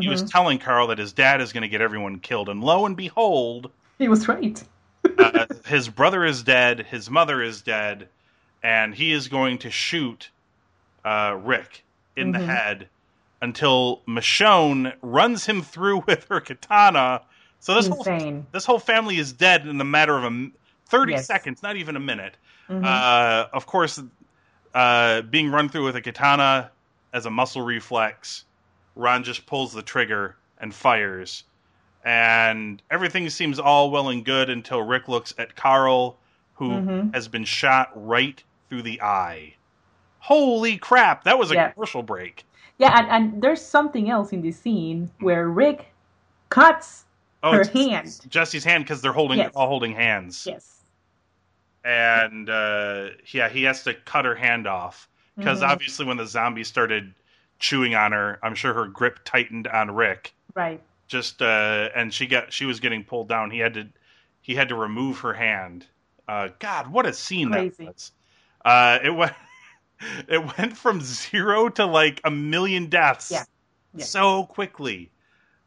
he 0.00 0.08
was 0.08 0.22
Mhm. 0.22 0.30
telling 0.30 0.58
Carl 0.58 0.86
that 0.88 0.98
his 0.98 1.12
dad 1.12 1.40
is 1.40 1.52
going 1.52 1.62
to 1.62 1.68
get 1.68 1.80
everyone 1.80 2.20
killed, 2.20 2.48
and 2.48 2.62
lo 2.62 2.84
and 2.86 2.96
behold, 2.96 3.70
He 3.98 4.06
was 4.08 4.28
right. 4.28 4.62
uh, 5.18 5.46
his 5.66 5.88
brother 5.88 6.24
is 6.24 6.42
dead, 6.42 6.80
his 6.90 7.08
mother 7.10 7.40
is 7.42 7.62
dead, 7.62 8.08
and 8.68 8.94
he 8.94 9.12
is 9.12 9.28
going 9.28 9.56
to 9.56 9.70
shoot 9.70 10.28
uh, 11.02 11.34
Rick 11.42 11.84
in 12.16 12.32
the 12.32 12.38
Mhm. 12.38 12.46
head 12.46 12.88
until 13.40 14.02
Michonne 14.06 14.92
runs 15.00 15.46
him 15.46 15.62
through 15.62 16.00
with 16.06 16.26
her 16.28 16.40
katana. 16.40 17.22
So 17.60 17.74
this 17.74 17.88
whole 17.88 18.04
this 18.52 18.66
whole 18.66 18.78
family 18.78 19.16
is 19.16 19.32
dead 19.32 19.66
in 19.66 19.78
the 19.78 19.84
matter 19.84 20.16
of 20.18 20.24
a 20.24 20.50
thirty 20.86 21.12
Yes. 21.12 21.26
seconds, 21.26 21.62
not 21.62 21.76
even 21.76 21.96
a 21.96 22.00
minute. 22.00 22.36
Mhm. 22.68 22.84
Uh, 22.84 23.46
of 23.54 23.64
course, 23.64 24.02
uh, 24.74 25.22
being 25.22 25.50
run 25.50 25.68
through 25.70 25.84
with 25.86 25.96
a 25.96 26.02
katana 26.02 26.70
as 27.14 27.24
a 27.24 27.30
muscle 27.30 27.62
reflex, 27.62 28.44
Ron 28.96 29.24
just 29.24 29.46
pulls 29.46 29.72
the 29.72 29.82
trigger 29.82 30.36
and 30.60 30.74
fires. 30.74 31.44
And 32.04 32.82
everything 32.90 33.30
seems 33.30 33.58
all 33.58 33.90
well 33.90 34.10
and 34.10 34.24
good 34.24 34.50
until 34.50 34.82
Rick 34.82 35.08
looks 35.08 35.32
at 35.38 35.56
Carl, 35.56 36.18
who 36.54 36.68
Mhm. 36.70 37.14
has 37.14 37.28
been 37.28 37.44
shot 37.44 37.90
right 37.94 38.42
through 38.68 38.82
the 38.82 39.00
eye. 39.02 39.54
Holy 40.20 40.76
crap, 40.76 41.24
that 41.24 41.38
was 41.38 41.50
a 41.50 41.54
Yeah. 41.54 41.70
commercial 41.70 42.02
break. 42.02 42.44
Yeah, 42.78 42.96
and, 42.98 43.08
and 43.34 43.42
there's 43.42 43.64
something 43.64 44.08
else 44.10 44.32
in 44.32 44.42
this 44.42 44.58
scene 44.58 45.10
where 45.20 45.48
Rick 45.48 45.86
cuts 46.48 47.04
Oh, 47.42 47.52
her 47.52 47.64
hand. 47.72 48.20
Jesse's 48.28 48.64
hand 48.64 48.84
because 48.84 49.00
they're 49.00 49.12
holding 49.12 49.38
Yes. 49.38 49.52
all 49.54 49.68
holding 49.68 49.92
hands. 49.94 50.44
Yes. 50.46 50.74
and 51.84 52.50
uh, 52.50 53.08
yeah, 53.28 53.48
he 53.48 53.62
has 53.62 53.82
to 53.84 53.94
cut 53.94 54.24
her 54.24 54.34
hand 54.34 54.66
off 54.66 55.08
because 55.36 55.60
Mhm. 55.62 55.68
obviously 55.68 56.04
when 56.04 56.16
the 56.16 56.26
zombies 56.26 56.68
started 56.68 57.14
chewing 57.60 57.94
on 57.94 58.12
her, 58.12 58.38
I'm 58.42 58.54
sure 58.56 58.74
her 58.74 58.86
grip 58.86 59.20
tightened 59.24 59.68
on 59.68 59.92
Rick. 59.92 60.34
Right. 60.54 60.82
Just 61.06 61.40
uh, 61.40 61.88
and 61.94 62.12
she 62.12 62.26
got 62.26 62.52
she 62.52 62.66
was 62.66 62.80
getting 62.80 63.04
pulled 63.04 63.28
down. 63.28 63.50
He 63.50 63.60
had 63.60 63.74
to 63.74 63.88
he 64.42 64.54
had 64.54 64.68
to 64.68 64.74
remove 64.74 65.20
her 65.20 65.32
hand. 65.32 65.86
Uh, 66.26 66.48
God, 66.58 66.88
what 66.88 67.06
a 67.06 67.12
scene 67.12 67.50
Crazy. 67.52 67.84
that 67.84 67.94
was! 67.94 68.12
Uh, 68.64 68.98
it 69.02 69.10
went 69.10 69.32
it 70.28 70.58
went 70.58 70.76
from 70.76 71.00
zero 71.00 71.68
to 71.70 71.86
like 71.86 72.20
a 72.24 72.30
million 72.30 72.86
deaths 72.86 73.30
Yeah. 73.30 73.44
Yeah. 73.94 74.04
so 74.04 74.44
quickly. 74.44 75.10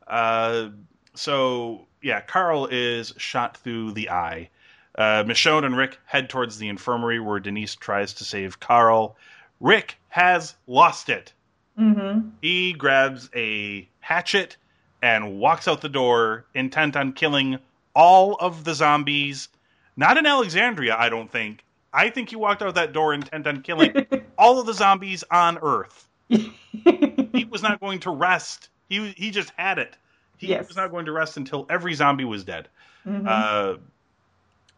Uh, 0.08 0.70
so 1.14 1.88
yeah, 2.02 2.22
Carl 2.22 2.68
is 2.72 3.14
shot 3.18 3.58
through 3.58 3.92
the 3.94 4.10
eye. 4.10 4.50
Uh, 4.98 5.24
Michonne 5.24 5.64
and 5.66 5.78
Rick 5.78 5.98
head 6.06 6.30
towards 6.30 6.58
the 6.58 6.68
infirmary 6.68 7.20
where 7.20 7.40
Denise 7.40 7.76
tries 7.76 8.14
to 8.16 8.24
save 8.26 8.60
Carl. 8.60 9.16
Rick 9.60 9.98
has 10.10 10.56
lost 10.68 11.10
it. 11.10 11.32
Mm-hmm. 11.80 12.30
He 12.42 12.74
grabs 12.74 13.30
a 13.36 13.88
hatchet 14.00 14.58
and 15.02 15.40
walks 15.40 15.68
out 15.68 15.82
the 15.82 15.90
door, 15.90 16.46
intent 16.54 16.96
on 16.96 17.14
killing 17.14 17.58
all 17.96 18.36
of 18.36 18.64
the 18.66 18.74
zombies. 18.76 19.48
Not 19.96 20.18
in 20.18 20.26
Alexandria, 20.26 20.96
I 20.98 21.10
don't 21.10 21.32
think. 21.32 21.64
I 21.94 22.10
think 22.10 22.30
he 22.30 22.36
walked 22.36 22.62
out 22.62 22.76
that 22.76 22.94
door 22.94 23.14
intent 23.14 23.48
on 23.48 23.62
killing 23.62 24.06
all 24.38 24.60
of 24.60 24.66
the 24.66 24.74
zombies 24.74 25.24
on 25.30 25.58
Earth. 25.62 26.08
he 26.30 27.48
was 27.50 27.62
not 27.62 27.80
going 27.80 28.00
to 28.02 28.12
rest. 28.12 28.70
He 28.88 29.10
he 29.18 29.32
just 29.32 29.52
had 29.58 29.78
it. 29.80 29.96
He 30.38 30.48
Yes. 30.48 30.68
was 30.68 30.78
not 30.78 30.92
going 30.92 31.06
to 31.06 31.12
rest 31.12 31.38
until 31.38 31.66
every 31.70 31.94
zombie 31.94 32.26
was 32.26 32.44
dead. 32.44 32.68
Mhm. 33.06 33.28
Uh, 33.28 33.78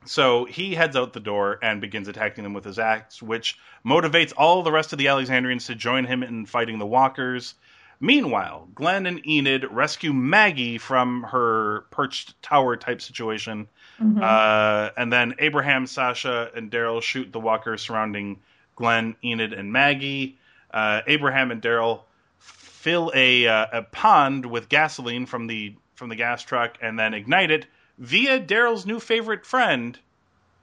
so 0.06 0.46
he 0.46 0.76
heads 0.76 0.96
out 0.96 1.14
the 1.14 1.20
door 1.20 1.60
and 1.62 1.80
begins 1.80 2.08
attacking 2.08 2.44
them 2.44 2.54
with 2.54 2.66
his 2.66 2.78
axe, 2.80 3.22
which 3.22 3.58
motivates 3.86 4.34
all 4.36 4.62
the 4.64 4.72
rest 4.72 4.92
of 4.92 5.00
the 5.00 5.08
Alexandrians 5.08 5.68
to 5.68 5.76
join 5.76 6.04
him 6.06 6.24
in 6.24 6.46
fighting 6.46 6.80
the 6.80 6.86
walkers. 6.86 7.56
Meanwhile, 8.00 8.68
Glenn 8.76 9.06
and 9.06 9.26
Enid 9.26 9.66
rescue 9.72 10.14
Maggie 10.14 10.78
from 10.78 11.24
her 11.24 11.86
perched 11.92 12.42
tower 12.42 12.76
type 12.76 13.02
situation. 13.02 13.68
Mhm. 14.02 14.22
Uh, 14.22 14.92
and 14.98 15.12
then 15.12 15.36
Abraham, 15.40 15.86
Sasha, 15.88 16.50
and 16.56 16.72
Daryl 16.72 17.02
shoot 17.02 17.32
the 17.32 17.40
walkers 17.40 17.82
surrounding 17.82 18.40
Glenn, 18.76 19.16
Enid, 19.24 19.54
and 19.54 19.72
Maggie. 19.72 20.38
Uh, 20.74 21.02
Abraham 21.08 21.52
and 21.52 21.62
Daryl 21.62 22.02
fill 22.40 23.12
a 23.16 23.48
uh, 23.48 23.68
a 23.72 23.82
pond 23.84 24.46
with 24.46 24.68
gasoline 24.68 25.26
from 25.26 25.48
the 25.48 25.76
from 25.96 26.10
the 26.10 26.16
gas 26.16 26.44
truck 26.44 26.78
and 26.82 27.00
then 27.00 27.14
ignite 27.14 27.52
it 27.52 27.66
via 27.98 28.40
Daryl's 28.40 28.86
new 28.86 29.00
favorite 29.00 29.46
friend, 29.46 29.98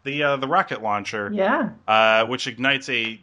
the 0.04 0.22
uh, 0.22 0.36
the 0.36 0.48
rocket 0.48 0.82
launcher, 0.82 1.30
yeah. 1.32 1.70
uh, 1.86 2.26
which 2.26 2.46
ignites 2.46 2.88
a 2.88 3.20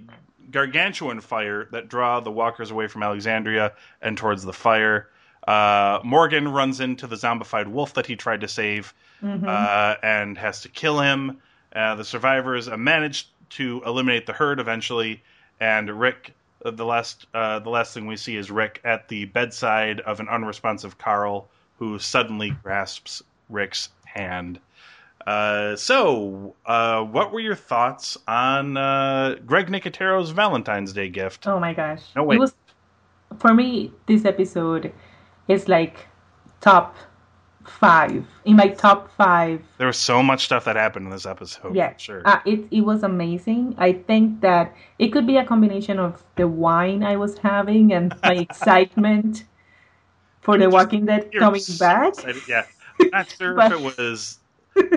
gargantuan 0.51 1.21
fire 1.21 1.67
that 1.71 1.89
draw 1.89 2.19
the 2.19 2.31
walkers 2.31 2.71
away 2.71 2.87
from 2.87 3.03
Alexandria 3.03 3.73
and 4.01 4.17
towards 4.17 4.43
the 4.43 4.53
fire. 4.53 5.09
Uh, 5.47 5.99
Morgan 6.03 6.47
runs 6.49 6.79
into 6.79 7.07
the 7.07 7.15
zombified 7.15 7.67
wolf 7.67 7.93
that 7.93 8.05
he 8.05 8.15
tried 8.15 8.41
to 8.41 8.47
save 8.47 8.93
Mhm. 9.23 9.47
uh, 9.47 9.95
and 10.03 10.37
has 10.37 10.61
to 10.61 10.69
kill 10.69 10.99
him. 10.99 11.37
Uh, 11.75 11.95
the 11.95 12.03
survivors 12.03 12.67
uh, 12.67 12.75
manage 12.77 13.29
to 13.51 13.81
eliminate 13.85 14.25
the 14.25 14.33
herd 14.33 14.59
eventually, 14.59 15.23
and 15.59 15.89
Rick. 15.89 16.33
Uh, 16.65 16.71
the 16.71 16.85
last, 16.85 17.27
uh, 17.33 17.59
the 17.59 17.69
last 17.69 17.93
thing 17.93 18.07
we 18.07 18.17
see 18.17 18.35
is 18.35 18.51
Rick 18.51 18.81
at 18.83 19.07
the 19.07 19.25
bedside 19.25 19.99
of 20.01 20.19
an 20.19 20.27
unresponsive 20.27 20.97
Carl, 20.97 21.47
who 21.77 21.97
suddenly 21.99 22.49
grasps 22.63 23.21
Rick's 23.49 23.89
hand. 24.05 24.59
Uh, 25.27 25.75
so, 25.75 26.55
uh, 26.65 27.01
what 27.03 27.33
were 27.33 27.41
your 27.41 27.53
thoughts 27.55 28.17
on 28.29 28.77
uh, 28.77 29.35
Greg 29.45 29.69
Nicotero's 29.69 30.29
Valentine's 30.29 30.93
Day 30.93 31.09
gift? 31.09 31.45
Oh 31.45 31.59
my 31.59 31.73
gosh. 31.73 32.01
No, 32.15 32.23
wait. 32.23 32.39
Was 32.39 32.53
for 33.39 33.53
me 33.53 33.91
this 34.05 34.23
episode 34.23 34.93
is 35.49 35.67
like 35.67 36.07
top 36.61 36.95
five. 37.65 38.25
In 38.45 38.55
my 38.55 38.69
top 38.69 39.11
five. 39.17 39.61
There 39.77 39.87
was 39.87 39.97
so 39.97 40.23
much 40.23 40.45
stuff 40.45 40.63
that 40.63 40.77
happened 40.77 41.07
in 41.07 41.11
this 41.11 41.25
episode. 41.25 41.75
yeah. 41.75 41.97
sure. 41.97 42.21
Uh, 42.25 42.39
it 42.45 42.61
it 42.71 42.81
was 42.81 43.03
amazing. 43.03 43.75
I 43.77 43.91
think 43.91 44.39
that 44.39 44.73
it 44.97 45.09
could 45.09 45.27
be 45.27 45.35
a 45.35 45.43
combination 45.45 45.99
of 45.99 46.23
the 46.37 46.47
wine 46.47 47.03
I 47.03 47.17
was 47.17 47.37
having 47.39 47.91
and 47.91 48.15
my 48.23 48.35
excitement 48.47 49.43
for 50.39 50.53
You're 50.55 50.59
The 50.59 50.65
just- 50.67 50.73
Walking 50.73 51.05
Dead 51.05 51.29
coming 51.37 51.59
so 51.59 51.77
back. 51.85 52.07
excited. 52.13 52.41
Yeah, 52.47 52.63
not 53.11 53.27
sure 53.37 53.53
But- 53.55 53.73
if 53.73 53.79
it 53.81 53.97
was 53.97 54.39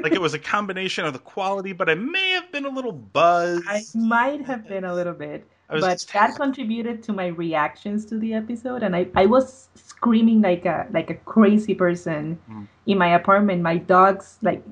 like 0.02 0.12
it 0.12 0.20
was 0.20 0.34
a 0.34 0.38
combination 0.38 1.04
of 1.04 1.12
the 1.12 1.18
quality, 1.18 1.72
but 1.72 1.88
I 1.88 1.94
may 1.94 2.30
have 2.30 2.50
been 2.52 2.64
a 2.66 2.70
little 2.70 2.92
buzzed. 2.92 3.64
I 3.68 3.82
might 3.94 4.44
have 4.46 4.66
been 4.68 4.84
a 4.84 4.94
little 4.94 5.12
bit, 5.14 5.46
but 5.68 6.04
that 6.12 6.36
contributed 6.36 7.02
to 7.04 7.12
my 7.12 7.28
reactions 7.28 8.04
to 8.06 8.18
the 8.18 8.34
episode, 8.34 8.82
and 8.82 8.94
I, 8.96 9.06
I 9.14 9.26
was 9.26 9.68
screaming 9.74 10.40
like 10.42 10.64
a 10.66 10.86
like 10.92 11.10
a 11.10 11.14
crazy 11.14 11.74
person 11.74 12.38
Mm. 12.50 12.66
in 12.86 12.98
my 12.98 13.14
apartment. 13.14 13.62
My 13.62 13.76
dogs 13.78 14.38
like 14.42 14.62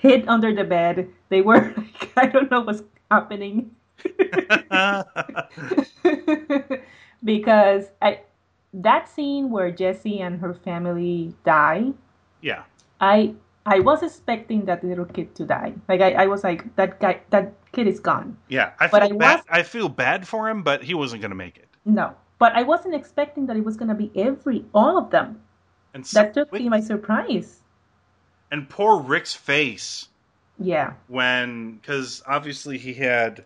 hid 0.00 0.26
under 0.28 0.54
the 0.54 0.64
bed. 0.64 1.08
They 1.28 1.42
were 1.42 1.74
like 1.76 2.12
I 2.16 2.26
don't 2.26 2.50
know 2.50 2.60
what's 2.62 2.82
happening 3.10 3.70
because 7.24 7.86
I 8.02 8.20
that 8.74 9.08
scene 9.08 9.50
where 9.50 9.70
Jesse 9.70 10.20
and 10.20 10.40
her 10.40 10.54
family 10.54 11.34
die. 11.44 11.92
yeah, 12.42 12.62
I 13.00 13.34
I 13.76 13.80
was 13.80 14.02
expecting 14.02 14.64
that 14.66 14.82
little 14.82 15.04
kid 15.04 15.34
to 15.36 15.44
die. 15.44 15.74
Like 15.88 16.00
I, 16.00 16.10
I 16.24 16.26
was 16.26 16.42
like 16.42 16.74
that 16.76 16.98
guy 17.00 17.20
that 17.30 17.52
kid 17.72 17.86
is 17.86 18.00
gone. 18.00 18.36
yeah. 18.48 18.72
I 18.80 18.88
feel 18.88 19.00
But 19.00 19.02
I 19.02 19.08
bad. 19.16 19.36
was- 19.36 19.44
I 19.50 19.62
feel 19.62 19.88
bad 19.88 20.26
for 20.26 20.48
him, 20.48 20.62
but 20.62 20.82
he 20.82 20.94
wasn't 20.94 21.20
going 21.22 21.30
to 21.36 21.36
make 21.46 21.56
it. 21.58 21.68
No, 21.84 22.14
but 22.38 22.52
I 22.54 22.62
wasn't 22.62 22.94
expecting 22.94 23.46
that 23.46 23.56
it 23.56 23.64
was 23.64 23.76
gonna 23.76 23.94
be 23.94 24.10
every 24.16 24.64
all 24.74 24.96
of 24.98 25.10
them. 25.10 25.40
And 25.94 26.06
so, 26.06 26.20
That 26.20 26.34
took 26.34 26.52
me 26.52 26.68
by 26.68 26.80
surprise. 26.80 27.62
and 28.50 28.68
poor 28.68 29.00
Rick's 29.02 29.34
face 29.34 30.08
Yeah, 30.58 30.94
when 31.08 31.76
because 31.76 32.22
obviously 32.26 32.78
he 32.78 32.94
had 32.94 33.44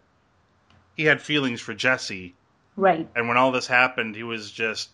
he 0.97 1.05
had 1.05 1.21
feelings 1.23 1.61
for 1.61 1.75
Jesse, 1.75 2.35
right. 2.77 3.09
and 3.17 3.29
when 3.29 3.37
all 3.37 3.53
this 3.53 3.67
happened, 3.67 4.15
he 4.17 4.23
was 4.25 4.51
just 4.51 4.91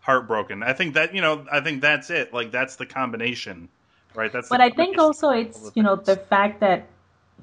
heartbroken. 0.00 0.62
I 0.62 0.72
think 0.72 0.94
that 0.94 1.14
you 1.14 1.20
know, 1.20 1.46
I 1.50 1.60
think 1.60 1.80
that's 1.82 2.10
it. 2.10 2.32
Like 2.32 2.50
that's 2.52 2.76
the 2.76 2.86
combination, 2.86 3.68
right? 4.14 4.32
That's. 4.32 4.48
But 4.48 4.60
I 4.60 4.70
think 4.70 4.98
also 4.98 5.30
it's 5.30 5.70
the 5.70 5.72
you 5.76 5.82
know 5.82 5.96
the 5.96 6.16
fact 6.16 6.60
that 6.60 6.86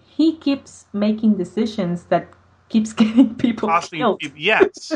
he 0.08 0.36
keeps 0.36 0.86
making 0.94 1.38
decisions 1.38 2.04
that 2.06 2.28
keeps 2.70 2.94
getting 3.02 3.36
people 3.36 3.70
costing 3.70 4.00
killed. 4.00 4.22
Yes, 4.36 4.94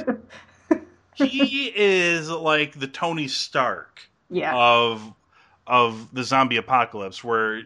he 1.15 1.72
is 1.75 2.30
like 2.30 2.80
the 2.80 2.88
Tony 2.88 3.27
Stark 3.27 4.01
Yeah, 4.30 4.56
of 4.56 5.13
of 5.68 6.13
the 6.13 6.24
zombie 6.24 6.58
apocalypse, 6.58 7.24
where 7.24 7.63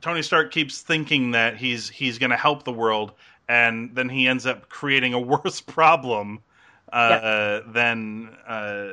Tony 0.00 0.22
Stark 0.22 0.52
keeps 0.52 0.82
thinking 0.82 1.30
that 1.32 1.56
he's 1.56 1.88
he's 1.88 2.18
going 2.18 2.30
to 2.30 2.36
help 2.36 2.64
the 2.64 2.72
world, 2.72 3.12
and 3.48 3.94
then 3.94 4.08
he 4.08 4.28
ends 4.28 4.46
up 4.46 4.68
creating 4.68 5.14
a 5.14 5.20
worse 5.34 5.60
problem 5.60 6.40
uh, 6.92 7.60
than 7.68 8.28
uh, 8.46 8.92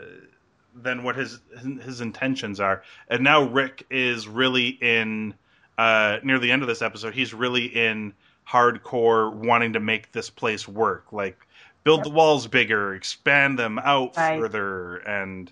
than 0.83 1.03
what 1.03 1.15
his 1.15 1.41
his 1.83 2.01
intentions 2.01 2.59
are. 2.59 2.83
And 3.09 3.23
now 3.23 3.43
Rick 3.43 3.85
is 3.89 4.27
really 4.27 4.69
in 4.81 5.33
uh, 5.77 6.17
near 6.23 6.39
the 6.39 6.51
end 6.51 6.61
of 6.61 6.67
this 6.67 6.81
episode. 6.81 7.13
He's 7.13 7.33
really 7.33 7.65
in 7.65 8.13
hardcore 8.49 9.33
wanting 9.33 9.73
to 9.73 9.79
make 9.79 10.11
this 10.11 10.29
place 10.29 10.67
work, 10.67 11.11
like 11.11 11.37
build 11.83 11.99
Yep. 11.99 12.03
the 12.05 12.11
walls 12.11 12.47
bigger, 12.47 12.93
expand 12.95 13.57
them 13.57 13.79
out 13.79 14.17
Right. 14.17 14.39
further, 14.39 14.97
and 14.97 15.51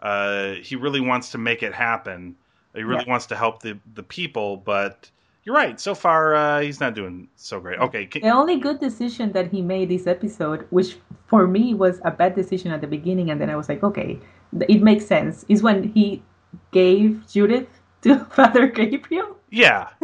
uh, 0.00 0.54
he 0.54 0.76
really 0.76 1.00
wants 1.00 1.30
to 1.30 1.38
make 1.38 1.62
it 1.62 1.72
happen. 1.72 2.34
He 2.74 2.82
really 2.82 3.04
Yeah. 3.04 3.10
wants 3.10 3.26
to 3.26 3.36
help 3.36 3.62
the 3.62 3.78
the 3.94 4.02
people, 4.02 4.56
but 4.56 5.10
you're 5.44 5.54
right. 5.54 5.78
So 5.80 5.94
far, 5.94 6.34
uh, 6.34 6.60
he's 6.60 6.80
not 6.80 6.94
doing 6.94 7.28
so 7.36 7.60
great. 7.60 7.78
Okay, 7.78 8.06
can, 8.06 8.22
the 8.22 8.30
only 8.30 8.56
good 8.58 8.78
decision 8.80 9.32
that 9.32 9.50
he 9.50 9.60
made 9.62 9.88
this 9.88 10.06
episode, 10.06 10.66
which 10.70 10.96
for 11.26 11.46
me 11.46 11.74
was 11.74 12.00
a 12.04 12.10
bad 12.10 12.34
decision 12.34 12.70
at 12.72 12.80
the 12.80 12.86
beginning, 12.86 13.30
and 13.30 13.40
then 13.40 13.50
I 13.50 13.56
was 13.56 13.68
like, 13.68 13.82
okay, 13.82 14.18
it 14.68 14.82
makes 14.82 15.06
sense, 15.06 15.44
is 15.48 15.62
when 15.62 15.84
he 15.92 16.22
gave 16.70 17.26
Judith 17.28 17.68
to 18.02 18.18
Father 18.36 18.66
Gabriel. 18.66 19.36
yeah, 19.50 19.88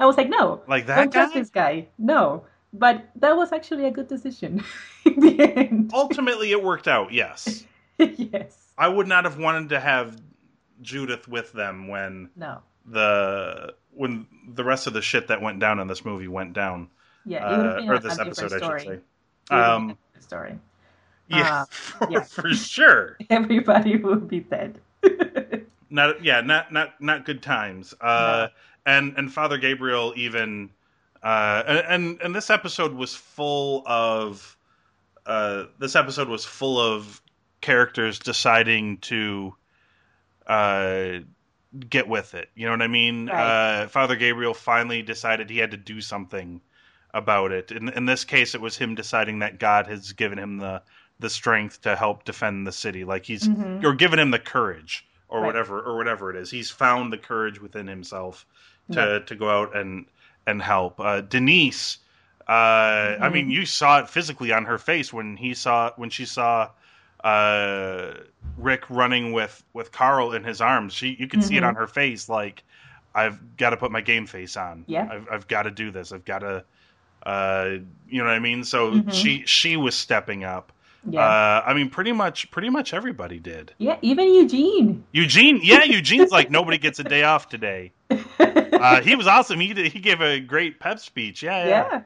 I 0.00 0.06
was 0.06 0.16
like, 0.16 0.28
no, 0.28 0.62
like 0.68 0.86
that 0.86 0.96
don't 0.96 1.12
trust 1.12 1.34
guy. 1.34 1.40
this 1.40 1.50
guy. 1.50 1.88
No, 1.98 2.44
but 2.72 3.04
that 3.16 3.36
was 3.36 3.52
actually 3.52 3.84
a 3.86 3.90
good 3.90 4.08
decision 4.08 4.62
in 5.04 5.20
the 5.20 5.40
end. 5.56 5.90
Ultimately, 5.94 6.50
it 6.52 6.62
worked 6.62 6.88
out. 6.88 7.12
Yes, 7.12 7.64
yes. 7.98 8.58
I 8.76 8.88
would 8.88 9.06
not 9.06 9.24
have 9.24 9.38
wanted 9.38 9.68
to 9.70 9.80
have 9.80 10.20
Judith 10.82 11.28
with 11.28 11.52
them 11.52 11.86
when 11.88 12.30
No. 12.36 12.58
the 12.86 13.74
when 13.92 14.26
the 14.52 14.64
rest 14.64 14.88
of 14.88 14.92
the 14.92 15.02
shit 15.02 15.28
that 15.28 15.40
went 15.40 15.60
down 15.60 15.78
in 15.78 15.86
this 15.86 16.04
movie 16.04 16.26
went 16.26 16.52
down, 16.52 16.88
Yeah, 17.24 17.46
it 17.46 17.56
would 17.56 17.66
have 17.66 17.88
uh, 17.88 17.92
or 17.92 17.98
this 18.00 18.18
episode, 18.18 18.52
I 18.52 18.56
story. 18.58 18.80
should 18.80 18.88
say. 19.50 19.54
Um, 19.56 19.86
been 19.86 19.90
a 19.90 19.96
different 20.16 20.24
story. 20.24 20.58
Yeah, 21.28 21.62
Uh, 21.62 21.64
for, 21.70 22.10
yeah. 22.10 22.20
for 22.22 22.50
sure. 22.54 23.16
Everybody 23.30 23.96
would 23.96 24.28
be 24.28 24.40
dead. 24.40 24.80
Not 25.90 26.24
yeah, 26.24 26.40
not 26.40 26.72
not 26.72 27.00
not 27.00 27.24
good 27.24 27.40
times. 27.40 27.94
Uh, 28.00 28.48
and 28.84 29.14
and 29.16 29.32
Father 29.32 29.58
Gabriel 29.58 30.12
even 30.16 30.70
uh, 31.22 31.62
and, 31.66 31.78
and 31.88 32.20
and 32.22 32.34
this 32.34 32.50
episode 32.50 32.94
was 32.94 33.14
full 33.14 33.84
of 33.86 34.56
uh, 35.24 35.66
this 35.78 35.94
episode 35.94 36.28
was 36.28 36.44
full 36.44 36.80
of 36.80 37.22
characters 37.60 38.18
deciding 38.18 38.98
to 38.98 39.54
uh, 40.48 41.18
get 41.88 42.08
with 42.08 42.34
it. 42.34 42.50
You 42.56 42.66
know 42.66 42.72
what 42.72 42.82
I 42.82 42.88
mean? 42.88 43.26
Right. 43.26 43.82
Uh, 43.82 43.88
Father 43.88 44.16
Gabriel 44.16 44.54
finally 44.54 45.02
decided 45.02 45.48
he 45.48 45.58
had 45.58 45.70
to 45.70 45.76
do 45.76 46.00
something 46.00 46.60
about 47.12 47.52
it. 47.52 47.70
In 47.70 47.88
in 47.90 48.06
this 48.06 48.24
case, 48.24 48.54
it 48.56 48.60
was 48.60 48.76
him 48.76 48.96
deciding 48.96 49.38
that 49.40 49.60
God 49.60 49.86
has 49.86 50.12
given 50.12 50.38
him 50.38 50.58
the 50.58 50.82
the 51.20 51.30
strength 51.30 51.82
to 51.82 51.94
help 51.96 52.24
defend 52.24 52.66
the 52.66 52.72
city. 52.72 53.04
Like 53.04 53.24
he's 53.24 53.48
Mhm. 53.48 53.84
or 53.84 53.94
giving 53.94 54.18
him 54.18 54.30
the 54.30 54.38
courage 54.38 55.06
or 55.28 55.40
Right. 55.40 55.46
whatever 55.46 55.80
or 55.80 55.96
whatever 55.96 56.30
it 56.30 56.36
is. 56.36 56.50
He's 56.50 56.70
found 56.70 57.12
the 57.12 57.18
courage 57.18 57.60
within 57.60 57.86
himself 57.86 58.44
to 58.92 59.00
Yeah. 59.00 59.18
to 59.26 59.34
go 59.34 59.48
out 59.50 59.76
and 59.76 60.06
and 60.46 60.60
help. 60.60 61.00
Uh, 61.00 61.22
Denise, 61.22 61.98
uh, 62.46 62.52
I 62.52 63.16
Mhm. 63.28 63.32
mean, 63.32 63.50
you 63.50 63.64
saw 63.64 64.00
it 64.00 64.10
physically 64.10 64.52
on 64.52 64.66
her 64.66 64.76
face 64.76 65.12
when 65.12 65.36
he 65.38 65.54
saw 65.54 65.92
when 65.96 66.10
she 66.10 66.26
saw 66.26 66.70
uh, 67.22 68.12
Rick 68.58 68.84
running 68.90 69.32
with 69.32 69.62
with 69.72 69.90
Carl 69.92 70.32
in 70.34 70.44
his 70.44 70.60
arms. 70.60 70.92
She 70.92 71.16
you 71.18 71.26
could 71.26 71.42
see 71.42 71.56
it 71.56 71.62
Mhm. 71.62 71.68
on 71.68 71.74
her 71.76 71.86
face, 71.86 72.28
like 72.28 72.62
I've 73.14 73.56
got 73.56 73.70
to 73.70 73.76
put 73.78 73.90
my 73.90 74.00
game 74.02 74.26
face 74.26 74.56
on. 74.56 74.84
Yeah. 74.86 75.08
I've 75.10 75.28
I've 75.30 75.48
got 75.48 75.62
to 75.62 75.70
do 75.70 75.90
this. 75.90 76.12
I've 76.12 76.24
got 76.26 76.40
to, 76.40 76.64
uh, 77.24 77.70
you 78.08 78.18
know 78.18 78.24
what 78.24 78.34
I 78.34 78.40
mean. 78.40 78.62
So 78.64 78.92
Mhm. 78.92 79.12
she 79.14 79.44
she 79.46 79.76
was 79.78 79.94
stepping 79.94 80.44
up. 80.44 80.70
Yeah. 81.08 81.20
Uh, 81.20 81.62
I 81.66 81.74
mean, 81.74 81.90
pretty 81.90 82.12
much, 82.12 82.50
pretty 82.50 82.70
much 82.70 82.94
everybody 82.94 83.38
did. 83.38 83.74
Yeah, 83.78 83.98
even 84.02 84.32
Eugene. 84.32 85.04
Eugene, 85.12 85.60
yeah, 85.62 85.84
Eugene's 85.84 86.30
like 86.30 86.50
nobody 86.50 86.78
gets 86.78 86.98
a 86.98 87.04
day 87.04 87.22
off 87.24 87.48
today. 87.48 87.92
Uh, 88.38 89.00
he 89.00 89.14
was 89.14 89.26
awesome. 89.26 89.60
He 89.60 89.72
did, 89.72 89.92
he 89.92 90.00
gave 90.00 90.20
a 90.20 90.40
great 90.40 90.78
pep 90.78 90.98
speech. 90.98 91.42
Yeah, 91.42 91.64
yeah. 91.64 91.68
yeah. 91.92 92.02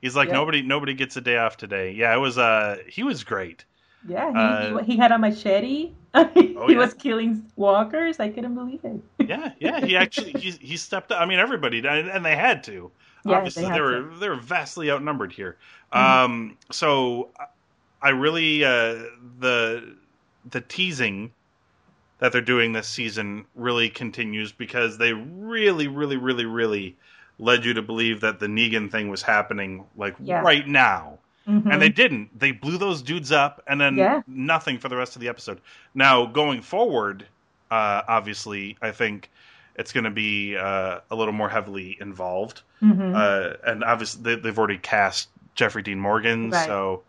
He's 0.00 0.14
like 0.14 0.28
Yeah. 0.28 0.34
nobody 0.34 0.62
nobody 0.62 0.94
gets 0.94 1.16
a 1.16 1.20
day 1.20 1.38
off 1.38 1.56
today. 1.56 1.92
Yeah, 1.92 2.14
it 2.14 2.18
was. 2.18 2.38
Uh, 2.38 2.76
he 2.86 3.02
was 3.02 3.24
great. 3.24 3.64
Yeah, 4.06 4.30
he, 4.30 4.74
Uh, 4.74 4.78
he, 4.84 4.96
had 4.96 5.10
a 5.12 5.18
machete. 5.18 5.92
he 6.34 6.54
yeah. 6.54 6.76
was 6.76 6.94
killing 6.94 7.50
walkers. 7.56 8.20
I 8.20 8.28
couldn't 8.28 8.54
believe 8.54 8.80
it. 8.84 9.00
Yeah, 9.26 9.52
yeah. 9.58 9.84
He 9.84 9.96
actually 9.96 10.32
he 10.32 10.50
he 10.52 10.76
stepped 10.76 11.10
up. 11.10 11.20
I 11.20 11.26
mean, 11.26 11.38
everybody 11.40 11.80
did, 11.80 12.08
and 12.08 12.24
they 12.24 12.36
had 12.36 12.62
to. 12.64 12.92
Yeah, 13.24 13.36
Obviously, 13.36 13.64
they 13.64 13.70
they, 13.72 13.80
were 13.80 13.92
to. 13.92 14.02
Mm-hmm. 14.02 14.20
they 14.20 14.28
were 14.28 14.36
vastly 14.40 14.90
outnumbered 14.90 15.32
here. 15.32 15.56
Um, 15.92 16.56
so 16.70 17.30
I 18.02 18.10
really 18.10 18.64
uh, 18.64 19.02
the 19.40 19.94
the 20.50 20.60
teasing 20.62 21.32
that 22.18 22.32
they're 22.32 22.40
doing 22.40 22.72
this 22.72 22.88
season 22.88 23.44
really 23.54 23.88
continues 23.88 24.52
because 24.52 24.98
they 24.98 25.12
really, 25.14 25.88
really, 25.88 26.16
really, 26.18 26.44
really 26.44 26.96
led 27.38 27.64
you 27.64 27.72
to 27.74 27.82
believe 27.82 28.20
that 28.20 28.38
the 28.40 28.46
Negan 28.46 28.90
thing 28.90 29.08
was 29.08 29.22
happening 29.22 29.84
like 29.96 30.14
Yeah. 30.20 30.40
right 30.42 30.66
now. 30.68 31.18
Mhm. 31.48 31.72
And 31.72 31.80
they 31.80 31.88
didn't. 31.88 32.38
They 32.38 32.52
blew 32.52 32.76
those 32.76 33.00
dudes 33.00 33.32
up 33.32 33.62
and 33.66 33.80
then 33.80 33.96
Yeah. 33.96 34.20
nothing 34.26 34.78
for 34.78 34.90
the 34.90 34.96
rest 34.96 35.16
of 35.16 35.20
the 35.22 35.28
episode. 35.28 35.60
Now, 35.94 36.26
going 36.26 36.60
forward, 36.60 37.24
uh, 37.70 38.02
obviously, 38.06 38.76
I 38.82 38.90
think 38.90 39.30
it's 39.76 39.92
going 39.92 40.04
to 40.04 40.10
be 40.10 40.56
uh, 40.58 41.00
a 41.10 41.16
little 41.16 41.32
more 41.32 41.48
heavily 41.48 41.96
involved. 42.02 42.60
Mhm. 42.82 43.14
Uh, 43.16 43.56
and 43.66 43.82
obviously, 43.82 44.22
they, 44.22 44.40
they've 44.40 44.58
already 44.58 44.76
cast 44.78 45.30
Jeffrey 45.54 45.82
Dean 45.82 45.98
Morgan, 45.98 46.50
Right. 46.50 46.66
so 46.66 47.02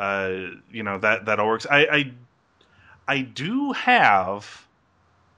uh, 0.00 0.30
you 0.72 0.82
know 0.82 0.98
that 0.98 1.26
that 1.26 1.38
all 1.38 1.46
works. 1.48 1.66
I, 1.70 1.80
I 1.98 2.12
I 3.06 3.20
do 3.20 3.72
have 3.72 4.66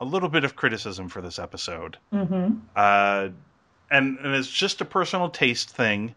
a 0.00 0.04
little 0.04 0.28
bit 0.28 0.44
of 0.44 0.56
criticism 0.56 1.08
for 1.08 1.20
this 1.22 1.38
episode 1.38 1.96
Mhm. 2.12 2.60
uh, 2.76 3.28
and, 3.90 4.18
and 4.18 4.34
it's 4.34 4.48
just 4.48 4.80
a 4.80 4.84
personal 4.84 5.28
taste 5.30 5.70
thing, 5.70 6.14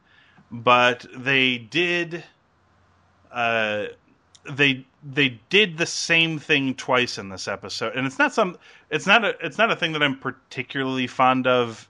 but 0.50 1.06
they 1.16 1.58
did, 1.58 2.24
uh, 3.32 3.86
they 4.50 4.86
they 5.04 5.40
did 5.50 5.78
the 5.78 5.86
same 5.86 6.40
thing 6.40 6.74
twice 6.76 7.18
in 7.18 7.30
this 7.30 7.48
episode, 7.48 7.94
and 7.96 8.08
it's 8.08 8.18
not 8.18 8.34
some, 8.34 8.58
it's 8.90 9.06
not 9.06 9.24
a, 9.26 9.36
it's 9.46 9.58
not 9.58 9.70
a 9.72 9.76
thing 9.76 9.92
that 9.94 10.02
I'm 10.02 10.18
particularly 10.18 11.06
fond 11.08 11.46
of 11.48 11.88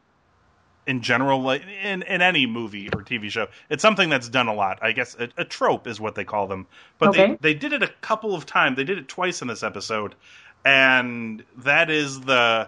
in 0.88 1.02
general, 1.02 1.42
like 1.42 1.64
in 1.84 2.04
in 2.04 2.22
any 2.22 2.46
movie 2.46 2.90
or 2.94 3.02
TV 3.02 3.30
show. 3.30 3.48
It's 3.70 3.82
something 3.82 4.10
that's 4.10 4.30
done 4.30 4.48
a 4.48 4.54
lot. 4.54 4.80
I 4.82 4.92
guess 4.92 5.16
a, 5.20 5.30
a 5.38 5.44
trope 5.46 5.88
is 5.88 6.00
what 6.00 6.16
they 6.16 6.24
call 6.24 6.48
them, 6.48 6.68
but 7.00 7.10
Okay. 7.10 7.38
they 7.42 7.54
they 7.54 7.54
did 7.54 7.74
it 7.74 7.84
a 7.84 7.88
couple 8.02 8.36
of 8.36 8.46
times. 8.46 8.78
They 8.78 8.84
did 8.84 8.98
it 8.98 9.08
twice 9.08 9.42
in 9.42 9.48
this 9.48 9.64
episode, 9.64 10.16
and 10.64 11.44
that 11.58 11.90
is 11.90 12.22
the 12.22 12.68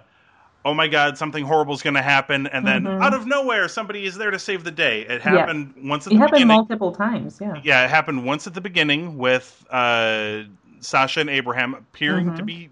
oh 0.66 0.74
my 0.74 0.88
god, 0.88 1.18
something 1.18 1.46
horrible 1.46 1.74
is 1.76 1.82
going 1.82 1.94
to 1.94 2.02
happen, 2.02 2.46
and 2.48 2.68
then 2.68 2.84
Mhm. 2.84 3.02
out 3.02 3.14
of 3.14 3.26
nowhere, 3.26 3.70
somebody 3.70 4.06
is 4.06 4.18
there 4.18 4.32
to 4.32 4.40
save 4.40 4.66
the 4.66 4.72
day. 4.72 5.02
It 5.02 5.22
happened 5.22 5.76
once 5.84 6.06
at 6.08 6.12
It 6.12 6.16
the 6.16 6.20
happened 6.20 6.32
beginning. 6.40 6.48
multiple 6.58 6.92
times. 6.92 7.40
Yeah. 7.42 7.54
yeah, 7.64 7.86
it 7.86 7.90
happened 7.90 8.26
once 8.26 8.48
at 8.48 8.54
the 8.54 8.60
beginning 8.60 9.18
with 9.18 9.66
uh, 9.72 10.42
Sasha 10.82 11.22
and 11.22 11.30
Abraham 11.30 11.74
appearing 11.74 12.32
Mhm. 12.32 12.36
to 12.38 12.44
be 12.44 12.70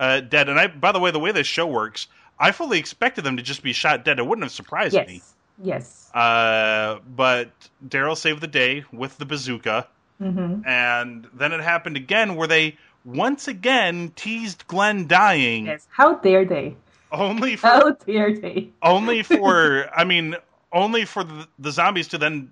uh, 0.00 0.20
dead. 0.20 0.48
And 0.48 0.58
I, 0.60 0.68
by 0.68 0.92
the 0.92 1.00
way, 1.00 1.10
the 1.10 1.18
way 1.18 1.32
this 1.32 1.46
show 1.46 1.66
works, 1.66 2.06
I 2.38 2.52
fully 2.52 2.78
expected 2.78 3.24
them 3.24 3.36
to 3.36 3.42
just 3.42 3.62
be 3.62 3.72
shot 3.72 4.04
dead. 4.04 4.18
It 4.18 4.26
wouldn't 4.26 4.44
have 4.44 4.52
surprised 4.52 4.94
Yes. 4.94 5.06
me. 5.06 5.24
Yes. 5.62 6.12
Uh, 6.14 6.98
but 7.06 7.52
Daryl 7.86 8.16
saved 8.16 8.40
the 8.40 8.46
day 8.48 8.84
with 8.92 9.18
the 9.18 9.26
bazooka, 9.26 9.88
hmm 10.20 10.60
and 10.64 11.28
then 11.34 11.52
it 11.52 11.60
happened 11.60 11.96
again 11.96 12.36
where 12.36 12.48
they 12.48 12.78
once 13.04 13.48
again 13.48 14.12
teased 14.16 14.66
Glenn 14.66 15.06
dying, 15.06 15.66
Yes. 15.66 15.86
How 15.90 16.14
dare 16.16 16.44
they? 16.44 16.76
only 17.12 17.56
for 17.56 17.68
How 17.68 17.90
dare 17.92 18.34
they? 18.40 18.72
only 18.82 19.22
for 19.24 19.88
I 19.94 20.04
mean 20.04 20.36
only 20.72 21.04
for 21.04 21.24
the, 21.24 21.48
the 21.58 21.72
zombies 21.72 22.08
to 22.08 22.18
then 22.18 22.50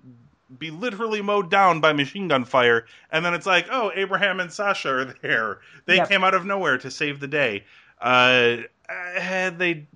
be 0.57 0.71
literally 0.71 1.21
mowed 1.21 1.51
down 1.51 1.81
by 1.81 1.93
machine 1.93 2.27
gun 2.27 2.45
fire 2.45 2.85
and 3.11 3.25
then 3.25 3.33
it's 3.33 3.45
like 3.45 3.67
oh 3.71 3.91
Abraham 3.95 4.39
and 4.39 4.51
Sasha 4.51 4.89
are 4.89 5.05
there 5.21 5.59
they 5.85 5.97
Yep. 5.97 6.07
came 6.07 6.23
out 6.23 6.33
of 6.33 6.45
nowhere 6.45 6.77
to 6.79 6.91
save 6.91 7.19
the 7.19 7.27
day 7.27 7.65
uh 8.01 8.57
eh, 8.89 9.49
they 9.51 9.87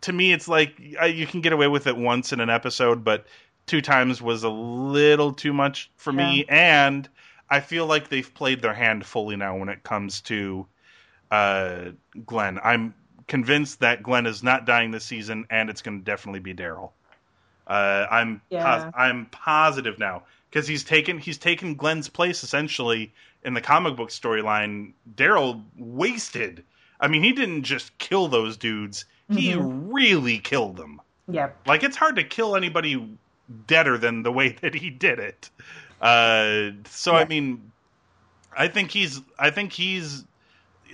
to 0.00 0.12
me 0.12 0.32
it's 0.32 0.48
like 0.48 0.80
uh, 1.00 1.06
you 1.06 1.26
can 1.26 1.40
get 1.40 1.52
away 1.52 1.68
with 1.68 1.86
it 1.86 1.96
once 1.96 2.32
in 2.32 2.40
an 2.40 2.50
episode 2.50 3.04
but 3.04 3.26
two 3.66 3.80
times 3.80 4.20
was 4.20 4.42
a 4.42 4.48
little 4.48 5.32
too 5.32 5.52
much 5.52 5.90
for 5.96 6.12
me 6.12 6.44
and 6.48 7.08
I 7.48 7.60
feel 7.60 7.86
like 7.86 8.08
they've 8.08 8.34
played 8.34 8.60
their 8.62 8.74
hand 8.74 9.06
fully 9.06 9.36
now 9.36 9.56
when 9.56 9.68
it 9.68 9.82
comes 9.82 10.20
to 10.22 10.66
uh 11.30 11.90
Glenn 12.24 12.58
I'm 12.62 12.94
convinced 13.26 13.80
that 13.80 14.02
Glenn 14.02 14.26
is 14.26 14.42
not 14.42 14.66
dying 14.66 14.90
this 14.90 15.04
season, 15.04 15.46
and 15.50 15.70
it's 15.70 15.82
going 15.82 15.98
to 15.98 16.04
definitely 16.04 16.40
be 16.40 16.54
Daryl. 16.54 16.90
Uh, 17.66 18.06
I'm 18.10 18.40
Yeah. 18.50 18.62
pos- 18.62 18.92
I'm 18.94 19.26
positive 19.26 19.98
now 19.98 20.22
because 20.50 20.68
he's 20.68 20.84
taken 20.84 21.18
he's 21.18 21.38
taken 21.38 21.74
Glenn's 21.74 22.08
place 22.08 22.44
essentially 22.44 23.12
in 23.42 23.54
the 23.54 23.60
comic 23.60 23.96
book 23.96 24.10
storyline. 24.10 24.92
Daryl 25.16 25.64
wasted. 25.76 26.64
I 27.00 27.08
mean, 27.08 27.22
he 27.22 27.32
didn't 27.32 27.64
just 27.64 27.96
kill 27.98 28.28
those 28.28 28.56
dudes; 28.56 29.04
he 29.28 29.54
really 29.54 30.38
killed 30.38 30.76
them. 30.76 31.00
Yep. 31.28 31.66
Like 31.66 31.82
it's 31.82 31.96
hard 31.96 32.16
to 32.16 32.24
kill 32.24 32.56
anybody 32.56 33.18
deader 33.66 33.98
than 33.98 34.22
the 34.22 34.32
way 34.32 34.50
that 34.60 34.74
he 34.74 34.90
did 34.90 35.18
it. 35.18 35.50
Uh, 36.00 36.70
so 36.90 37.14
I 37.14 37.24
mean, 37.24 37.72
I 38.56 38.68
think 38.68 38.90
he's. 38.90 39.20
I 39.38 39.50
think 39.50 39.72
he's. 39.72 40.24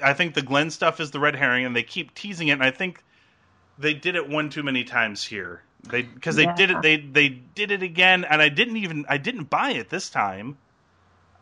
I 0.03 0.15
think 0.15 0.35
the 0.35 0.43
Glenn 0.43 0.71
stuff 0.71 1.01
is 1.01 1.11
the 1.11 1.21
red 1.21 1.37
herring, 1.37 1.65
and 1.65 1.77
they 1.77 1.83
keep 1.83 2.15
teasing 2.15 2.49
it. 2.49 2.53
And 2.53 2.63
I 2.63 2.71
think 2.71 3.03
they 3.79 3.95
did 3.95 4.17
it 4.17 4.29
one 4.29 4.51
too 4.51 4.63
many 4.63 4.85
times 4.85 5.25
here. 5.25 5.63
They 5.85 6.03
because 6.03 6.37
they 6.37 6.47
did 6.47 6.71
it. 6.71 6.83
They 6.83 6.97
they 6.99 7.29
did 7.29 7.71
it 7.73 7.83
again, 7.83 8.25
and 8.25 8.41
I 8.41 8.49
didn't 8.49 8.77
even. 8.77 9.05
I 9.09 9.19
didn't 9.19 9.51
buy 9.51 9.73
it 9.73 9.91
this 9.91 10.11
time. 10.11 10.57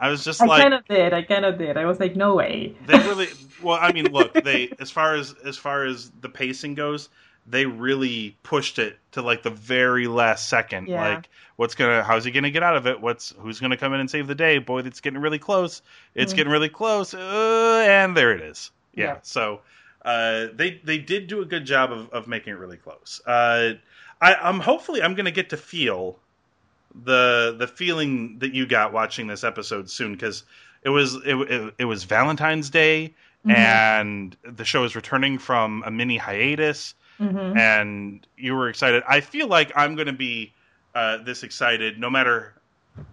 I 0.00 0.08
was 0.08 0.24
just 0.24 0.40
like. 0.40 0.48
I 0.48 0.52
like, 0.54 0.62
kind 0.62 0.74
of 0.74 0.84
did. 0.86 1.12
I 1.12 1.22
kind 1.22 1.44
of 1.44 1.58
did. 1.58 1.76
I 1.76 1.84
was 1.84 2.00
like, 2.00 2.16
no 2.16 2.34
way. 2.34 2.74
they 2.86 2.98
really 3.08 3.28
well 3.62 3.78
i 3.80 3.92
mean 3.92 4.10
look 4.10 4.32
they 4.32 4.72
as 4.80 4.90
far 4.90 5.14
as 5.14 5.34
as 5.44 5.56
far 5.58 5.84
as 5.84 6.10
the 6.22 6.28
pacing 6.30 6.74
goes 6.74 7.10
they 7.46 7.66
really 7.66 8.36
pushed 8.42 8.78
it 8.78 8.98
to 9.12 9.20
like 9.22 9.42
the 9.42 9.50
very 9.50 10.06
last 10.06 10.48
second 10.48 10.88
Yeah. 10.88 11.16
like 11.16 11.28
what's 11.56 11.74
gonna 11.74 12.02
how's 12.02 12.24
he 12.24 12.30
gonna 12.30 12.50
get 12.50 12.62
out 12.62 12.76
of 12.76 12.86
it 12.86 13.00
what's 13.02 13.34
who's 13.38 13.60
gonna 13.60 13.76
come 13.76 13.92
in 13.92 14.00
and 14.00 14.10
save 14.10 14.26
the 14.28 14.34
day 14.34 14.58
boy 14.58 14.78
it's 14.80 15.00
getting 15.00 15.20
really 15.20 15.38
close 15.38 15.82
it's 16.14 16.32
Mhm. 16.32 16.36
getting 16.36 16.52
really 16.52 16.68
close 16.70 17.12
uh, 17.12 17.84
and 17.86 18.16
there 18.16 18.32
it 18.32 18.40
is 18.40 18.70
yeah, 18.94 19.04
Yeah. 19.04 19.16
so 19.22 19.60
uh, 20.04 20.46
they 20.54 20.80
they 20.84 20.96
did 20.98 21.26
do 21.26 21.42
a 21.42 21.44
good 21.44 21.66
job 21.66 21.92
of, 21.92 22.08
of 22.10 22.26
making 22.26 22.54
it 22.54 22.58
really 22.58 22.78
close 22.78 23.20
uh, 23.26 23.74
I, 24.22 24.34
i'm 24.36 24.60
hopefully 24.60 25.02
i'm 25.02 25.14
gonna 25.14 25.30
get 25.30 25.50
to 25.50 25.58
feel 25.58 26.18
the 27.04 27.54
the 27.58 27.66
feeling 27.66 28.38
that 28.40 28.52
you 28.54 28.66
got 28.66 28.92
watching 28.92 29.26
this 29.26 29.44
episode 29.44 29.88
soon 29.90 30.12
because 30.12 30.44
it 30.82 30.88
was 30.90 31.14
it, 31.24 31.34
it, 31.36 31.74
it 31.78 31.84
was 31.84 32.04
Valentine's 32.04 32.70
Day 32.70 33.14
Mhm. 33.46 33.56
and 33.56 34.36
the 34.42 34.66
show 34.66 34.84
is 34.84 34.94
returning 34.94 35.38
from 35.38 35.82
a 35.86 35.90
mini 35.90 36.18
hiatus 36.18 36.94
Mhm. 37.18 37.56
and 37.56 38.26
you 38.36 38.54
were 38.54 38.68
excited. 38.68 39.02
I 39.08 39.20
feel 39.20 39.46
like 39.48 39.72
I'm 39.74 39.94
going 39.94 40.08
to 40.08 40.12
be 40.12 40.52
uh, 40.94 41.18
this 41.18 41.42
excited 41.42 41.98
no 41.98 42.10
matter 42.10 42.54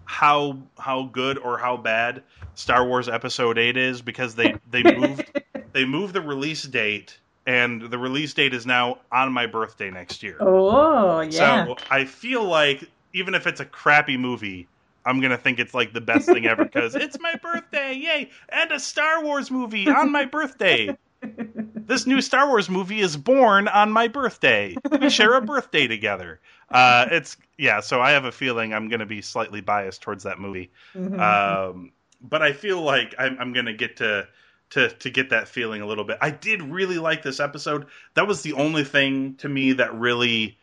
how 0.04 0.58
how 0.78 1.04
good 1.04 1.38
or 1.38 1.56
how 1.56 1.76
bad 1.78 2.22
Star 2.54 2.84
Wars 2.86 3.08
Episode 3.08 3.56
8 3.56 3.76
is 3.78 4.02
because 4.02 4.34
they 4.34 4.54
they 4.70 4.82
moved 4.96 5.30
they 5.72 5.84
moved 5.86 6.12
the 6.14 6.20
release 6.20 6.64
date 6.64 7.18
and 7.46 7.80
the 7.82 7.96
release 7.98 8.34
date 8.34 8.52
is 8.52 8.66
now 8.66 8.98
on 9.10 9.32
my 9.32 9.46
birthday 9.46 9.90
next 9.90 10.22
year. 10.22 10.36
Oh 10.40 11.20
yeah. 11.20 11.64
So 11.66 11.76
I 11.90 12.04
feel 12.04 12.44
like 12.44 12.84
even 13.12 13.34
if 13.34 13.46
it's 13.46 13.60
a 13.60 13.64
crappy 13.64 14.16
movie, 14.16 14.68
I'm 15.04 15.20
gonna 15.20 15.38
think 15.38 15.58
it's 15.58 15.74
like 15.74 15.92
the 15.92 16.00
best 16.00 16.26
thing 16.26 16.46
ever 16.46 16.64
because 16.64 16.94
it's 16.96 17.18
my 17.20 17.34
birthday, 17.36 17.94
yay! 17.94 18.30
And 18.48 18.72
a 18.72 18.80
Star 18.80 19.22
Wars 19.24 19.50
movie 19.50 19.88
on 19.88 20.12
my 20.12 20.24
birthday. 20.24 20.96
This 21.20 22.06
new 22.06 22.20
Star 22.20 22.46
Wars 22.46 22.68
movie 22.70 23.00
is 23.00 23.16
born 23.16 23.66
on 23.68 23.90
my 23.90 24.08
birthday. 24.08 24.76
We 25.00 25.10
share 25.10 25.34
a 25.34 25.40
birthday 25.40 25.88
together. 25.88 26.40
Uh, 26.70 27.06
it's 27.10 27.36
yeah, 27.56 27.80
so 27.80 28.00
I 28.00 28.10
have 28.10 28.24
a 28.24 28.32
feeling 28.32 28.72
I'm 28.74 28.88
gonna 28.88 29.06
be 29.06 29.22
slightly 29.22 29.60
biased 29.60 30.02
towards 30.02 30.24
that 30.24 30.38
movie. 30.38 30.70
Mhm. 30.94 31.18
Um, 31.18 31.92
but 32.20 32.42
I 32.42 32.52
feel 32.52 32.82
like 32.82 33.14
I'm, 33.18 33.36
I'm 33.40 33.52
gonna 33.52 33.72
get 33.72 33.96
to 33.96 34.28
to 34.70 34.90
to 34.90 35.10
get 35.10 35.30
that 35.30 35.48
feeling 35.48 35.80
a 35.80 35.86
little 35.86 36.04
bit. 36.04 36.18
I 36.20 36.30
did 36.30 36.62
really 36.62 36.98
like 36.98 37.22
this 37.22 37.40
episode. 37.40 37.86
That 38.14 38.26
was 38.26 38.42
the 38.42 38.52
only 38.52 38.84
thing 38.84 39.36
to 39.36 39.48
me 39.48 39.72
that 39.72 39.94
really 39.94 40.57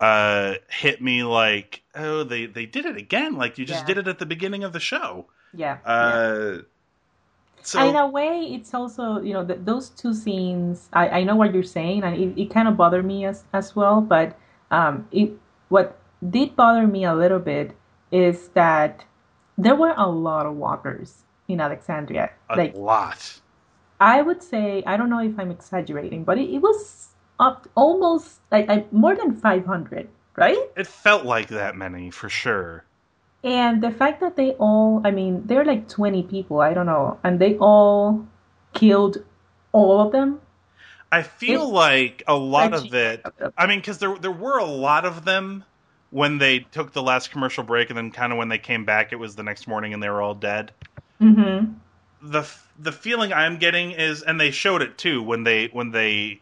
uh, 0.00 0.54
hit 0.70 1.00
me. 1.02 1.22
Like, 1.24 1.82
oh, 1.94 2.24
they 2.24 2.46
they 2.46 2.66
did 2.66 2.86
it 2.86 2.96
again. 2.96 3.34
Like 3.36 3.58
you 3.58 3.64
just 3.64 3.82
Yeah. 3.82 3.86
did 3.86 3.98
it 3.98 4.08
at 4.08 4.18
the 4.18 4.26
beginning 4.26 4.64
of 4.64 4.72
the 4.72 4.80
show. 4.80 5.26
yeah. 5.52 5.78
yeah. 5.84 5.92
Uh, 5.92 6.62
so 7.62 7.80
in 7.82 7.96
a 7.96 8.06
way, 8.06 8.44
it's 8.54 8.72
also 8.74 9.20
you 9.20 9.32
know 9.34 9.44
th 9.44 9.58
those 9.64 9.90
two 9.90 10.14
scenes. 10.14 10.88
I, 10.92 11.08
I 11.20 11.24
know 11.24 11.36
what 11.36 11.52
you're 11.54 11.62
saying, 11.78 12.02
and 12.04 12.14
it, 12.16 12.40
it 12.42 12.50
kind 12.50 12.68
of 12.68 12.76
bothered 12.76 13.04
me 13.04 13.24
as 13.26 13.44
as 13.52 13.74
well. 13.76 14.00
But 14.00 14.38
um, 14.70 15.06
it 15.12 15.32
what 15.68 15.98
did 16.30 16.56
bother 16.56 16.86
me 16.86 17.04
a 17.04 17.14
little 17.14 17.38
bit 17.40 17.76
is 18.10 18.48
that 18.50 19.04
there 19.58 19.74
were 19.76 19.94
a 19.96 20.08
lot 20.08 20.46
of 20.46 20.56
walkers 20.56 21.24
in 21.48 21.60
Alexandria. 21.60 22.30
A 22.48 22.56
like 22.56 22.74
lot. 22.76 23.40
I 24.00 24.22
would 24.22 24.42
say 24.42 24.82
I 24.86 24.96
don't 24.96 25.10
know 25.10 25.20
if 25.20 25.38
I'm 25.38 25.50
exaggerating, 25.50 26.24
but 26.24 26.38
it, 26.38 26.48
it 26.54 26.58
was 26.58 27.10
up 27.38 27.68
almost 27.74 28.40
like, 28.50 28.68
like 28.68 28.92
more 28.92 29.14
than 29.14 29.36
500, 29.36 30.08
right? 30.36 30.58
It 30.76 30.86
felt 30.86 31.24
like 31.24 31.48
that 31.48 31.76
many 31.76 32.10
for 32.10 32.28
sure. 32.28 32.84
And 33.44 33.82
the 33.82 33.90
fact 33.90 34.20
that 34.20 34.36
they 34.36 34.52
all, 34.52 35.00
I 35.04 35.10
mean, 35.10 35.46
they're 35.46 35.64
like 35.64 35.88
20 35.88 36.24
people, 36.24 36.60
I 36.60 36.74
don't 36.74 36.86
know, 36.86 37.18
and 37.22 37.38
they 37.38 37.56
all 37.58 38.26
killed 38.74 39.18
all 39.72 40.00
of 40.00 40.12
them. 40.12 40.40
I 41.10 41.22
feel 41.22 41.62
It's 41.62 41.72
like 41.72 42.22
a 42.26 42.36
lot 42.36 42.74
of 42.74 42.92
it. 42.92 43.24
I 43.56 43.66
mean, 43.66 43.78
because 43.78 43.98
there 43.98 44.16
there 44.18 44.32
were 44.32 44.58
a 44.58 44.64
lot 44.64 45.06
of 45.06 45.24
them 45.24 45.64
when 46.10 46.38
they 46.38 46.60
took 46.60 46.92
the 46.92 47.02
last 47.02 47.30
commercial 47.30 47.64
break, 47.64 47.88
and 47.90 47.96
then 47.96 48.10
kind 48.10 48.32
of 48.32 48.38
when 48.38 48.48
they 48.48 48.58
came 48.58 48.84
back, 48.84 49.12
it 49.12 49.16
was 49.16 49.34
the 49.36 49.42
next 49.42 49.66
morning, 49.66 49.94
and 49.94 50.02
they 50.02 50.08
were 50.10 50.20
all 50.20 50.34
dead. 50.34 50.72
Mm-hmm. 51.20 51.72
the 52.22 52.46
The 52.78 52.92
feeling 52.92 53.32
I'm 53.32 53.58
getting 53.58 53.92
is, 53.92 54.22
and 54.22 54.38
they 54.40 54.50
showed 54.50 54.82
it 54.82 54.98
too 54.98 55.22
when 55.22 55.44
they 55.44 55.68
when 55.68 55.90
they 55.92 56.40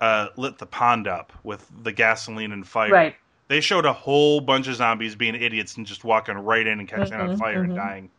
uh, 0.00 0.28
lit 0.36 0.58
the 0.58 0.66
pond 0.66 1.08
up 1.08 1.32
with 1.42 1.66
the 1.82 1.92
gasoline 1.92 2.52
and 2.52 2.66
fire. 2.66 2.90
Right. 2.90 3.16
They 3.48 3.60
showed 3.60 3.86
a 3.86 3.92
whole 3.92 4.40
bunch 4.40 4.68
of 4.68 4.74
zombies 4.76 5.14
being 5.16 5.34
idiots 5.34 5.76
and 5.76 5.86
just 5.86 6.04
walking 6.04 6.36
right 6.36 6.66
in 6.66 6.78
and 6.80 6.88
catching 6.88 7.14
on 7.14 7.30
Mhm, 7.30 7.38
fire 7.38 7.62
and 7.62 7.72
mhm. 7.72 7.76
dying. 7.76 8.10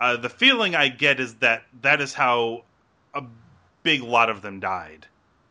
Uh, 0.00 0.16
the 0.16 0.28
feeling 0.28 0.74
I 0.74 0.88
get 0.88 1.20
is 1.20 1.34
that 1.36 1.62
that 1.82 2.00
is 2.00 2.14
how 2.14 2.64
a 3.14 3.22
big 3.82 4.02
lot 4.02 4.30
of 4.30 4.42
them 4.42 4.60
died. 4.60 5.06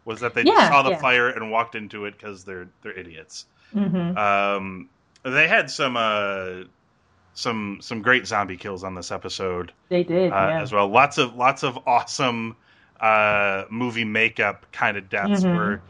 Was 0.06 0.22
that 0.22 0.34
they 0.34 0.44
Yeah, 0.44 0.70
saw 0.70 0.82
the 0.82 0.92
yeah. 0.92 0.98
fire 1.00 1.28
and 1.30 1.52
walked 1.52 1.76
into 1.76 2.06
it 2.06 2.18
because 2.18 2.46
they're 2.46 2.68
they're 2.82 2.98
idiots. 2.98 3.46
Mm-hmm. 3.76 4.18
Um, 4.18 4.90
they 5.24 5.48
had 5.48 5.70
some 5.70 5.96
uh, 5.98 6.64
some 7.34 7.78
some 7.82 8.02
great 8.02 8.26
zombie 8.26 8.58
kills 8.58 8.84
on 8.84 8.96
this 8.96 9.12
episode 9.12 9.72
They 9.90 10.04
did, 10.04 10.32
uh, 10.32 10.36
yeah. 10.36 10.62
as 10.62 10.72
well. 10.72 10.88
Lots 10.88 11.18
of 11.18 11.36
lots 11.36 11.64
of 11.64 11.78
awesome 11.86 12.56
uh, 13.02 13.66
movie 13.70 14.06
makeup 14.06 14.66
kind 14.72 14.98
of 14.98 15.10
deaths 15.10 15.44
Mhm. 15.44 15.56
where 15.56 15.82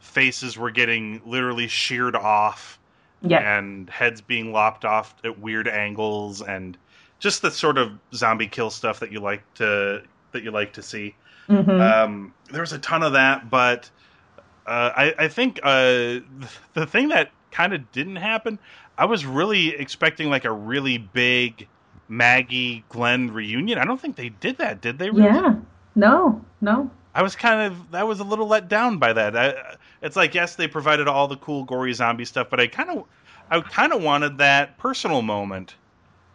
faces 0.00 0.56
were 0.56 0.70
getting 0.70 1.20
literally 1.24 1.68
sheared 1.68 2.16
off 2.16 2.78
Yeah. 3.22 3.58
and 3.58 3.88
heads 3.90 4.20
being 4.20 4.52
lopped 4.52 4.84
off 4.84 5.14
at 5.24 5.38
weird 5.38 5.68
angles 5.68 6.40
and 6.42 6.76
just 7.18 7.42
the 7.42 7.50
sort 7.50 7.78
of 7.78 7.92
zombie 8.14 8.46
kill 8.46 8.70
stuff 8.70 9.00
that 9.00 9.10
you 9.12 9.20
like 9.20 9.42
to 9.54 10.02
that 10.32 10.42
you 10.42 10.50
like 10.50 10.72
to 10.74 10.82
see. 10.82 11.14
Mm-hmm. 11.48 11.80
Um, 11.80 12.34
there 12.50 12.60
was 12.60 12.72
a 12.72 12.78
ton 12.78 13.02
of 13.02 13.12
that, 13.14 13.50
but 13.50 13.90
uh, 14.66 14.90
I, 14.96 15.14
I 15.18 15.28
think 15.28 15.58
uh, 15.62 16.20
the 16.74 16.86
thing 16.86 17.08
that 17.08 17.30
kind 17.50 17.72
of 17.72 17.90
didn't 17.92 18.16
happen, 18.16 18.58
I 18.98 19.06
was 19.06 19.24
really 19.24 19.68
expecting 19.70 20.28
like 20.30 20.44
a 20.44 20.52
really 20.52 20.98
big 20.98 21.66
Maggie 22.08 22.84
Glenn 22.88 23.32
reunion. 23.32 23.78
I 23.78 23.84
don't 23.84 24.00
think 24.00 24.16
they 24.16 24.28
did 24.28 24.58
that, 24.58 24.80
did 24.80 24.98
they? 24.98 25.10
Really? 25.10 25.24
yeah. 25.28 25.54
No, 25.98 26.44
no. 26.60 26.90
I 27.12 27.22
was 27.22 27.34
kind 27.34 27.72
of 27.72 27.92
I 27.92 28.04
was 28.04 28.20
a 28.20 28.24
little 28.24 28.46
let 28.46 28.68
down 28.68 28.98
by 28.98 29.12
that. 29.12 29.36
I, 29.36 29.76
it's 30.00 30.14
like 30.14 30.32
yes, 30.32 30.54
they 30.54 30.68
provided 30.68 31.08
all 31.08 31.26
the 31.26 31.36
cool 31.36 31.64
gory 31.64 31.92
zombie 31.92 32.24
stuff, 32.24 32.46
but 32.50 32.60
I 32.60 32.68
kind 32.68 32.90
of 32.90 33.04
I 33.50 33.60
kind 33.60 33.92
of 33.92 34.00
wanted 34.00 34.38
that 34.38 34.78
personal 34.78 35.22
moment, 35.22 35.74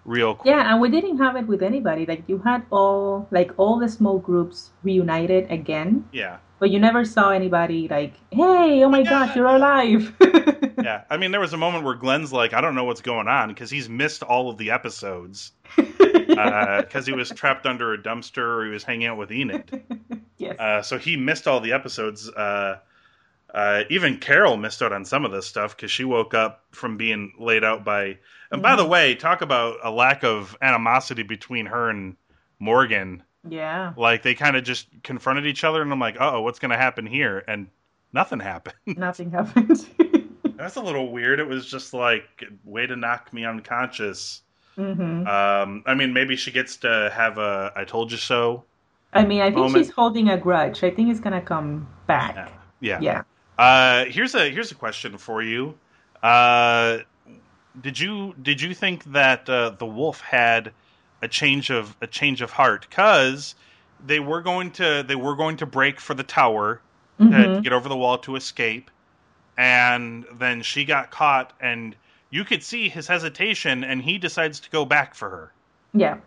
real 0.04 0.36
quick. 0.36 0.52
Yeah, 0.52 0.70
and 0.70 0.82
we 0.82 0.90
didn't 0.90 1.18
have 1.20 1.38
it 1.38 1.48
with 1.48 1.64
anybody. 1.64 2.06
Like 2.06 2.24
you 2.28 2.40
had 2.40 2.66
all 2.72 3.26
like 3.32 3.52
all 3.56 3.80
the 3.80 3.88
small 3.88 4.20
groups 4.20 4.72
reunited 4.84 5.50
again, 5.50 6.10
Yeah, 6.12 6.40
but 6.60 6.70
you 6.70 6.80
never 6.80 7.06
saw 7.06 7.30
anybody 7.30 7.88
like, 7.88 8.16
"Hey, 8.32 8.84
oh 8.84 8.90
my 8.90 9.04
gosh, 9.04 9.36
you're 9.38 9.48
alive!" 9.48 10.14
yeah. 10.84 11.04
I 11.10 11.16
mean, 11.16 11.32
there 11.32 11.40
was 11.40 11.54
a 11.54 11.58
moment 11.58 11.86
where 11.86 11.96
Glenn's 11.96 12.34
like, 12.34 12.54
I 12.54 12.60
don't 12.60 12.76
know 12.76 12.84
what's 12.84 13.02
going 13.02 13.30
on 13.30 13.48
because 13.48 13.70
he's 13.72 13.88
missed 13.88 14.24
all 14.24 14.50
of 14.50 14.58
the 14.58 14.72
episodes. 14.72 15.54
Because 15.76 17.06
he 17.06 17.14
was 17.14 17.30
trapped 17.30 17.66
under 17.66 17.94
a 17.94 17.98
dumpster 17.98 18.60
or 18.60 18.66
he 18.66 18.72
was 18.72 18.84
hanging 18.84 19.08
out 19.08 19.18
with 19.18 19.32
Enid. 19.32 19.84
yes. 20.38 20.60
Uh, 20.60 20.82
so 20.82 20.98
he 20.98 21.18
missed 21.18 21.48
all 21.48 21.60
the 21.60 21.74
episodes. 21.74 22.30
Uh, 22.30 22.80
uh, 23.54 23.84
even 23.90 24.18
Carol 24.18 24.58
missed 24.58 24.82
out 24.82 24.92
on 24.94 25.06
some 25.06 25.26
of 25.26 25.32
this 25.32 25.46
stuff 25.46 25.76
because 25.76 25.92
she 25.92 26.04
woke 26.04 26.34
up 26.34 26.64
from 26.72 26.98
being 26.98 27.34
laid 27.40 27.64
out 27.64 27.84
by. 27.84 28.18
And 28.52 28.62
by 28.62 28.76
the 28.76 28.86
way, 28.86 29.16
talk 29.16 29.42
about 29.42 29.78
a 29.84 29.92
lack 29.92 30.24
of 30.24 30.56
animosity 30.62 31.24
between 31.24 31.68
her 31.68 31.90
and 31.90 32.16
Morgan. 32.60 33.24
yeah. 33.48 33.94
Like 33.98 34.24
they 34.24 34.36
kind 34.36 34.56
of 34.56 34.64
just 34.64 34.88
confronted 35.04 35.46
each 35.46 35.64
other, 35.64 35.82
and 35.82 35.92
I'm 35.92 36.00
like, 36.00 36.18
oh, 36.20 36.42
what's 36.42 36.60
going 36.60 36.72
to 36.72 36.78
happen 36.78 37.06
here? 37.06 37.44
And 37.48 37.68
nothing 38.12 38.40
happened. 38.40 38.76
Nothing 38.98 39.32
happened. 39.32 39.86
That's 40.56 40.76
a 40.76 40.82
little 40.82 41.12
weird. 41.12 41.40
It 41.40 41.48
was 41.48 41.66
just 41.66 41.94
like 41.94 42.44
way 42.64 42.86
to 42.88 42.96
knock 42.96 43.34
me 43.34 43.44
unconscious. 43.46 44.42
Hmm 44.76 45.28
Um, 45.28 45.84
I 45.86 45.94
mean, 45.96 46.14
maybe 46.14 46.36
she 46.36 46.52
gets 46.52 46.78
to 46.78 47.12
have 47.14 47.38
a 47.38 47.72
"I 47.76 47.86
told 47.86 48.12
you 48.12 48.18
so." 48.18 48.66
I 49.14 49.26
mean, 49.26 49.42
I 49.42 49.46
think 49.46 49.58
Moment. 49.58 49.86
she's 49.86 49.94
holding 49.94 50.30
a 50.30 50.38
grudge. 50.38 50.84
I 50.84 50.90
think 50.90 51.10
it's 51.10 51.20
gonna 51.20 51.42
come 51.42 51.88
back. 52.08 52.52
Yeah. 52.80 53.00
Yeah. 53.02 53.24
Uh, 53.58 54.06
here's 54.06 54.36
a 54.36 54.50
here's 54.50 54.72
a 54.72 54.76
question 54.76 55.18
for 55.18 55.42
you. 55.42 55.78
Uh, 56.22 57.00
did 57.80 58.00
you 58.00 58.34
did 58.42 58.62
you 58.62 58.74
think 58.74 59.04
that 59.06 59.50
uh, 59.50 59.72
the 59.72 59.86
wolf 59.86 60.22
had 60.22 60.72
a 61.22 61.28
change 61.28 61.70
of 61.70 61.96
a 62.02 62.08
change 62.08 62.42
of 62.42 62.52
heart? 62.52 62.88
Because 62.90 63.56
they 64.06 64.20
were 64.20 64.42
going 64.42 64.72
to 64.72 65.04
they 65.08 65.16
were 65.16 65.36
going 65.36 65.58
to 65.58 65.66
break 65.66 66.00
for 66.00 66.14
the 66.14 66.24
tower 66.24 66.82
to, 67.30 67.50
to 67.56 67.62
get 67.62 67.74
over 67.74 67.88
the 67.90 67.98
wall 67.98 68.18
to 68.20 68.36
escape, 68.36 68.92
and 69.58 70.26
then 70.34 70.62
she 70.62 70.86
got 70.86 71.12
caught, 71.12 71.54
and 71.60 71.96
you 72.34 72.44
could 72.44 72.64
see 72.64 72.90
his 72.90 73.08
hesitation, 73.08 73.84
and 73.84 74.02
he 74.02 74.18
decides 74.18 74.60
to 74.62 74.70
go 74.72 74.86
back 74.86 75.14
for 75.16 75.30
her 75.30 75.52
Yeah. 75.94 76.18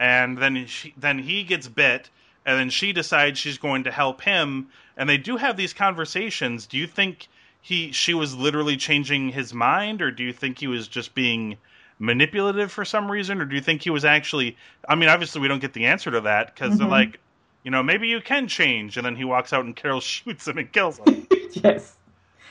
and 0.00 0.38
then 0.38 0.66
she, 0.66 0.94
then 0.96 1.18
he 1.18 1.42
gets 1.44 1.68
bit, 1.68 2.08
and 2.46 2.58
then 2.58 2.70
she 2.70 2.92
decides 2.92 3.38
she's 3.38 3.58
going 3.58 3.84
to 3.84 3.90
help 3.92 4.22
him, 4.22 4.68
and 4.96 5.08
they 5.08 5.18
do 5.18 5.36
have 5.36 5.56
these 5.56 5.72
conversations. 5.74 6.66
Do 6.66 6.78
you 6.78 6.86
think 6.86 7.28
he 7.60 7.92
she 7.92 8.14
was 8.14 8.34
literally 8.34 8.76
changing 8.76 9.28
his 9.28 9.52
mind, 9.54 10.00
or 10.02 10.10
do 10.10 10.22
you 10.24 10.32
think 10.32 10.58
he 10.58 10.66
was 10.66 10.88
just 10.88 11.14
being 11.14 11.58
manipulative 11.98 12.72
for 12.72 12.84
some 12.84 13.10
reason, 13.10 13.40
or 13.40 13.44
do 13.44 13.54
you 13.54 13.60
think 13.62 13.82
he 13.82 13.90
was 13.90 14.04
actually? 14.04 14.56
I 14.88 14.94
mean, 14.96 15.08
obviously 15.08 15.40
we 15.40 15.48
don't 15.48 15.60
get 15.60 15.72
the 15.74 15.86
answer 15.86 16.10
to 16.10 16.22
that 16.22 16.54
because 16.54 16.78
they're 16.78 16.88
Mhm. 16.88 16.90
like, 17.00 17.20
you 17.62 17.70
know, 17.70 17.82
maybe 17.82 18.08
you 18.08 18.20
can 18.20 18.48
change, 18.48 18.96
and 18.96 19.04
then 19.06 19.14
he 19.16 19.24
walks 19.24 19.52
out 19.52 19.64
and 19.64 19.76
Carol 19.76 20.00
shoots 20.12 20.48
him 20.48 20.58
and 20.58 20.72
kills 20.72 20.98
him. 20.98 21.26
yes. 21.52 21.96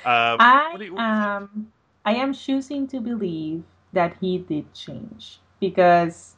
Uh, 0.05 0.37
I 0.39 0.69
what 0.71 0.79
do 0.79 0.85
you- 0.85 0.97
um 0.97 1.67
I 2.05 2.13
am 2.15 2.33
choosing 2.33 2.87
to 2.87 2.99
believe 2.99 3.63
that 3.93 4.17
he 4.21 4.37
did 4.37 4.73
change 4.73 5.39
because 5.59 6.35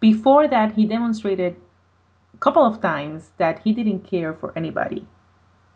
before 0.00 0.46
that 0.48 0.72
he 0.74 0.84
demonstrated 0.86 1.56
a 2.34 2.38
couple 2.38 2.64
of 2.64 2.80
times 2.80 3.32
that 3.38 3.60
he 3.60 3.72
didn't 3.72 4.00
care 4.04 4.32
for 4.34 4.52
anybody. 4.56 5.06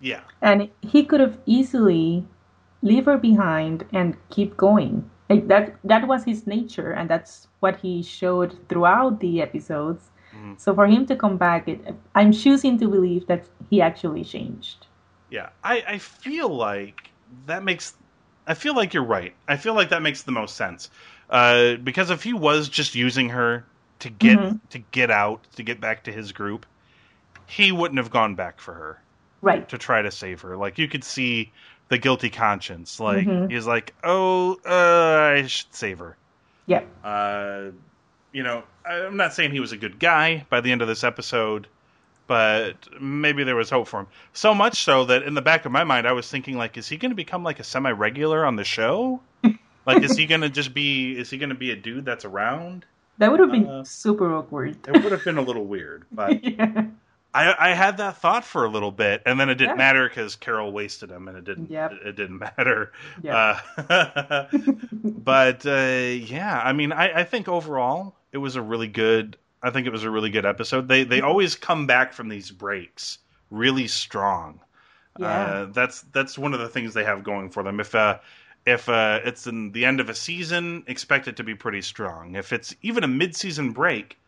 yeah, 0.00 0.22
And 0.42 0.70
he 0.82 1.04
could 1.04 1.20
have 1.20 1.38
easily 1.46 2.26
leave 2.82 3.06
her 3.06 3.16
behind 3.18 3.86
and 3.92 4.16
keep 4.30 4.56
going. 4.56 5.10
Like 5.28 5.48
that 5.48 5.76
that 5.84 6.06
was 6.06 6.24
his 6.24 6.46
nature 6.46 6.90
and 6.92 7.08
that's 7.10 7.48
what 7.60 7.76
he 7.80 8.02
showed 8.02 8.68
throughout 8.68 9.20
the 9.20 9.40
episodes. 9.40 10.10
Mhm. 10.34 10.58
So 10.58 10.74
for 10.74 10.86
him 10.86 11.06
to 11.06 11.16
come 11.16 11.36
back, 11.38 11.68
it, 11.68 11.94
I'm 12.14 12.32
choosing 12.32 12.78
to 12.78 12.88
believe 12.88 13.26
that 13.26 13.48
he 13.70 13.80
actually 13.80 14.24
changed. 14.24 14.86
Yeah, 15.28 15.50
I, 15.62 15.84
I 15.86 15.98
feel 15.98 16.48
like 16.48 17.10
that 17.46 17.62
makes. 17.62 17.94
I 18.46 18.54
feel 18.54 18.74
like 18.74 18.92
you're 18.94 19.04
right. 19.04 19.34
I 19.48 19.56
feel 19.56 19.74
like 19.74 19.88
that 19.90 20.02
makes 20.02 20.22
the 20.22 20.32
most 20.32 20.56
sense. 20.56 20.90
Uh, 21.30 21.76
because 21.76 22.10
if 22.10 22.22
he 22.22 22.32
was 22.32 22.68
just 22.68 22.94
using 22.94 23.30
her 23.30 23.64
to 24.00 24.10
get 24.10 24.38
Mhm. 24.38 24.60
to 24.70 24.78
get 24.78 25.10
out 25.10 25.40
to 25.56 25.62
get 25.62 25.80
back 25.80 26.04
to 26.04 26.12
his 26.12 26.32
group, 26.32 26.66
he 27.46 27.72
wouldn't 27.72 27.98
have 27.98 28.10
gone 28.10 28.34
back 28.34 28.60
for 28.60 28.74
her 28.74 29.00
Right. 29.40 29.66
to 29.68 29.78
try 29.78 30.02
to 30.02 30.10
save 30.10 30.42
her. 30.42 30.56
Like 30.56 30.78
you 30.78 30.88
could 30.88 31.04
see 31.04 31.52
the 31.88 31.98
guilty 31.98 32.28
conscience. 32.30 33.00
Like 33.00 33.26
Mhm. 33.26 33.50
he's 33.50 33.66
like, 33.66 33.94
oh, 34.04 34.58
uh, 34.66 35.38
I 35.42 35.46
should 35.46 35.74
save 35.74 35.98
her. 36.00 36.16
Yeah. 36.66 36.82
Uh, 37.02 37.70
you 38.32 38.42
know, 38.42 38.64
I'm 38.84 39.16
not 39.16 39.32
saying 39.32 39.52
he 39.52 39.60
was 39.60 39.72
a 39.72 39.76
good 39.76 39.98
guy 39.98 40.44
by 40.50 40.60
the 40.60 40.72
end 40.72 40.82
of 40.82 40.88
this 40.88 41.04
episode, 41.04 41.66
but 42.26 42.74
maybe 43.00 43.44
there 43.44 43.56
was 43.56 43.70
hope 43.70 43.88
for 43.88 44.00
him. 44.00 44.06
So 44.32 44.54
much 44.54 44.82
so 44.84 45.04
that 45.06 45.22
in 45.24 45.34
the 45.34 45.42
back 45.42 45.64
of 45.66 45.72
my 45.72 45.84
mind, 45.84 46.06
I 46.06 46.12
was 46.12 46.28
thinking, 46.30 46.56
like, 46.56 46.76
is 46.76 46.88
he 46.88 46.96
going 46.96 47.10
to 47.10 47.16
become 47.16 47.42
like 47.44 47.60
a 47.60 47.64
semi-regular 47.64 48.44
on 48.44 48.56
the 48.56 48.64
show? 48.64 49.20
like, 49.86 50.02
is 50.02 50.16
he 50.16 50.26
going 50.26 50.40
to 50.42 50.48
just 50.50 50.72
be? 50.74 51.12
Is 51.18 51.30
he 51.30 51.38
going 51.38 51.50
to 51.50 51.54
be 51.54 51.70
a 51.70 51.76
dude 51.76 52.04
that's 52.04 52.24
around? 52.24 52.84
That 53.18 53.30
would 53.30 53.40
have 53.40 53.50
been 53.52 53.66
Uh, 53.66 53.84
super 53.84 54.34
awkward. 54.34 54.76
It 54.88 55.02
would 55.02 55.12
have 55.12 55.22
been 55.24 55.38
a 55.38 55.42
little 55.42 55.64
weird, 55.64 56.04
but 56.12 56.42
yeah. 56.42 56.86
I, 57.32 57.70
I 57.70 57.74
had 57.74 57.96
that 57.96 58.18
thought 58.18 58.44
for 58.44 58.64
a 58.64 58.68
little 58.68 58.92
bit, 58.92 59.22
and 59.26 59.38
then 59.40 59.48
it 59.50 59.56
didn't 59.56 59.70
Yeah. 59.70 59.76
matter 59.76 60.08
because 60.08 60.36
Carol 60.36 60.70
wasted 60.72 61.10
him, 61.10 61.26
and 61.28 61.36
it 61.36 61.44
didn't. 61.44 61.70
Yep. 61.70 61.92
It, 61.92 62.06
it 62.08 62.16
didn't 62.16 62.38
matter. 62.38 62.92
Yeah. 63.22 63.60
Uh, 63.76 64.46
but 65.02 65.66
uh, 65.66 65.70
yeah, 66.24 66.60
I 66.64 66.72
mean, 66.72 66.92
I, 66.92 67.20
I 67.20 67.24
think 67.24 67.48
overall 67.48 68.14
it 68.32 68.38
was 68.38 68.56
a 68.56 68.62
really 68.62 68.88
good. 68.88 69.36
I 69.64 69.70
think 69.70 69.86
it 69.86 69.90
was 69.92 70.04
a 70.04 70.10
really 70.10 70.30
good 70.30 70.44
episode. 70.46 70.86
They 70.88 71.04
they 71.04 71.20
always 71.22 71.56
come 71.56 71.86
back 71.86 72.12
from 72.12 72.28
these 72.28 72.50
breaks 72.50 73.18
really 73.50 73.88
strong. 73.88 74.60
Yeah. 75.18 75.26
Uh, 75.26 75.64
that's 75.72 76.02
that's 76.12 76.38
one 76.38 76.54
of 76.54 76.60
the 76.60 76.68
things 76.68 76.92
they 76.94 77.04
have 77.04 77.24
going 77.24 77.50
for 77.50 77.62
them. 77.62 77.80
If 77.80 77.94
uh, 77.94 78.18
if 78.66 78.88
uh, 78.88 79.20
it's 79.24 79.46
in 79.46 79.72
the 79.72 79.84
end 79.84 80.00
of 80.00 80.08
a 80.08 80.14
season, 80.14 80.84
expect 80.86 81.28
it 81.28 81.36
to 81.36 81.44
be 81.44 81.54
pretty 81.54 81.82
strong. 81.82 82.34
If 82.36 82.52
it's 82.52 82.74
even 82.82 83.04
a 83.04 83.08
mid-season 83.08 83.72
break, 83.72 84.18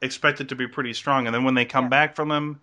expect 0.00 0.40
it 0.40 0.48
to 0.50 0.54
be 0.54 0.66
pretty 0.66 0.92
strong, 0.92 1.26
and 1.26 1.34
then 1.34 1.44
when 1.44 1.54
they 1.54 1.64
come 1.64 1.84
Yeah. 1.86 1.90
back 1.90 2.16
from 2.16 2.28
them, 2.28 2.60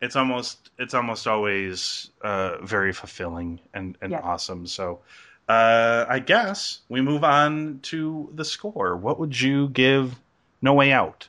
it's 0.00 0.14
almost 0.16 0.70
it's 0.78 0.94
almost 0.94 1.26
always 1.26 2.10
uh, 2.22 2.58
very 2.64 2.92
fulfilling 2.92 3.60
and 3.74 3.98
and 4.00 4.12
Yeah. 4.12 4.20
awesome. 4.20 4.66
So. 4.66 5.00
Uh, 5.48 6.06
I 6.08 6.20
guess 6.20 6.82
we 6.88 7.02
move 7.02 7.24
on 7.24 7.80
to 7.82 8.30
the 8.32 8.44
score. 8.44 8.96
What 8.96 9.18
would 9.18 9.38
you 9.38 9.68
give 9.70 10.14
No 10.62 10.72
Way 10.74 10.92
Out? 10.92 11.28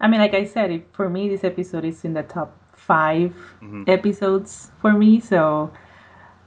I 0.00 0.08
mean, 0.08 0.20
like 0.20 0.34
I 0.34 0.44
said, 0.44 0.70
it, 0.70 0.86
for 0.92 1.08
me, 1.08 1.28
this 1.28 1.44
episode 1.44 1.84
is 1.84 2.04
in 2.04 2.14
the 2.14 2.22
top 2.22 2.56
5 2.72 3.34
Mhm. 3.62 3.84
episodes 3.88 4.70
for 4.80 4.92
me. 4.92 5.20
So 5.20 5.70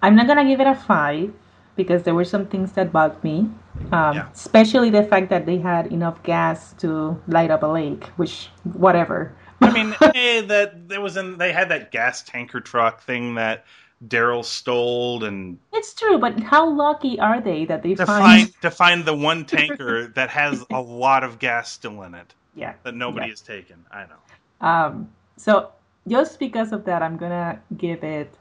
I'm 0.01 0.15
not 0.15 0.27
gonna 0.27 0.45
give 0.45 0.59
it 0.59 0.67
a 0.67 0.75
five 0.75 1.33
because 1.75 2.03
there 2.03 2.13
were 2.15 2.25
some 2.25 2.45
things 2.47 2.73
that 2.73 2.91
bugged 2.91 3.23
me, 3.23 3.49
um, 3.91 4.15
Yeah. 4.17 4.25
especially 4.33 4.89
the 4.89 5.03
fact 5.03 5.29
that 5.29 5.45
they 5.45 5.57
had 5.57 5.87
enough 5.87 6.21
gas 6.23 6.73
to 6.79 7.21
light 7.27 7.51
up 7.51 7.63
a 7.63 7.67
lake. 7.67 8.05
Which, 8.17 8.49
whatever. 8.63 9.33
I 9.61 9.71
mean, 9.71 9.95
eh, 10.13 10.41
that 10.41 10.89
there 10.89 11.01
was 11.01 11.17
in 11.17 11.37
they 11.37 11.53
had 11.53 11.69
that 11.69 11.91
gas 11.91 12.21
tanker 12.23 12.59
truck 12.59 13.01
thing 13.01 13.35
that 13.35 13.65
Daryl 14.05 14.43
stole 14.43 15.23
and 15.23 15.57
It's 15.73 15.93
true, 15.93 16.17
but 16.17 16.39
how 16.41 16.69
lucky 16.69 17.19
are 17.19 17.41
they 17.41 17.65
that 17.65 17.83
they 17.83 17.95
to 17.95 18.05
find? 18.05 18.23
find 18.23 18.53
to 18.61 18.71
find 18.71 19.05
the 19.05 19.15
one 19.15 19.45
tanker 19.45 20.07
that 20.15 20.29
has 20.29 20.65
a 20.71 20.81
lot 20.81 21.23
of 21.23 21.39
gas 21.39 21.71
still 21.71 22.03
in 22.03 22.13
it 22.15 22.35
Yeah. 22.55 22.73
that 22.83 22.95
nobody 22.95 23.27
Yeah. 23.27 23.31
has 23.31 23.41
taken. 23.41 23.85
I 23.91 24.05
know. 24.05 24.67
Um, 24.67 25.09
so 25.37 25.71
just 26.07 26.39
because 26.39 26.71
of 26.71 26.85
that, 26.85 27.01
I'm 27.01 27.17
gonna 27.17 27.59
give 27.77 28.03
it 28.03 28.33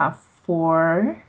a 0.00 0.14
four 0.44 1.22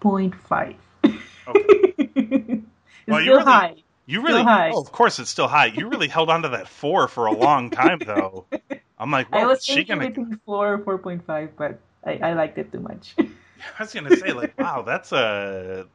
point 0.00 0.34
five. 0.34 0.76
Okay. 1.04 1.14
it's 1.98 2.62
Well, 3.06 3.20
you 3.20 3.24
still 3.26 3.38
really- 3.38 3.44
high. 3.44 3.74
You 4.06 4.22
really, 4.22 4.42
high. 4.42 4.72
oh, 4.74 4.80
of 4.80 4.90
course, 4.90 5.20
it's 5.20 5.30
still 5.30 5.46
high. 5.46 5.66
You 5.66 5.88
really 5.88 6.08
held 6.08 6.30
on 6.30 6.42
to 6.42 6.48
that 6.48 6.66
four 6.66 7.06
for 7.06 7.26
a 7.26 7.32
long 7.32 7.70
time, 7.70 8.00
though. 8.04 8.44
I'm 8.98 9.12
like, 9.12 9.28
I 9.32 9.38
well, 9.38 9.48
was 9.50 9.64
thinking 9.64 9.98
gonna? 9.98 10.08
between 10.08 10.40
four 10.44 10.74
or 10.74 10.78
four 10.78 10.98
point 10.98 11.24
five, 11.24 11.50
but 11.56 11.78
I, 12.04 12.16
I 12.16 12.32
liked 12.32 12.58
it 12.58 12.72
too 12.72 12.80
much. 12.80 13.14
I 13.18 13.26
was 13.78 13.94
gonna 13.94 14.16
say, 14.16 14.32
like, 14.32 14.58
wow, 14.58 14.82
that's 14.82 15.12
a 15.12 15.86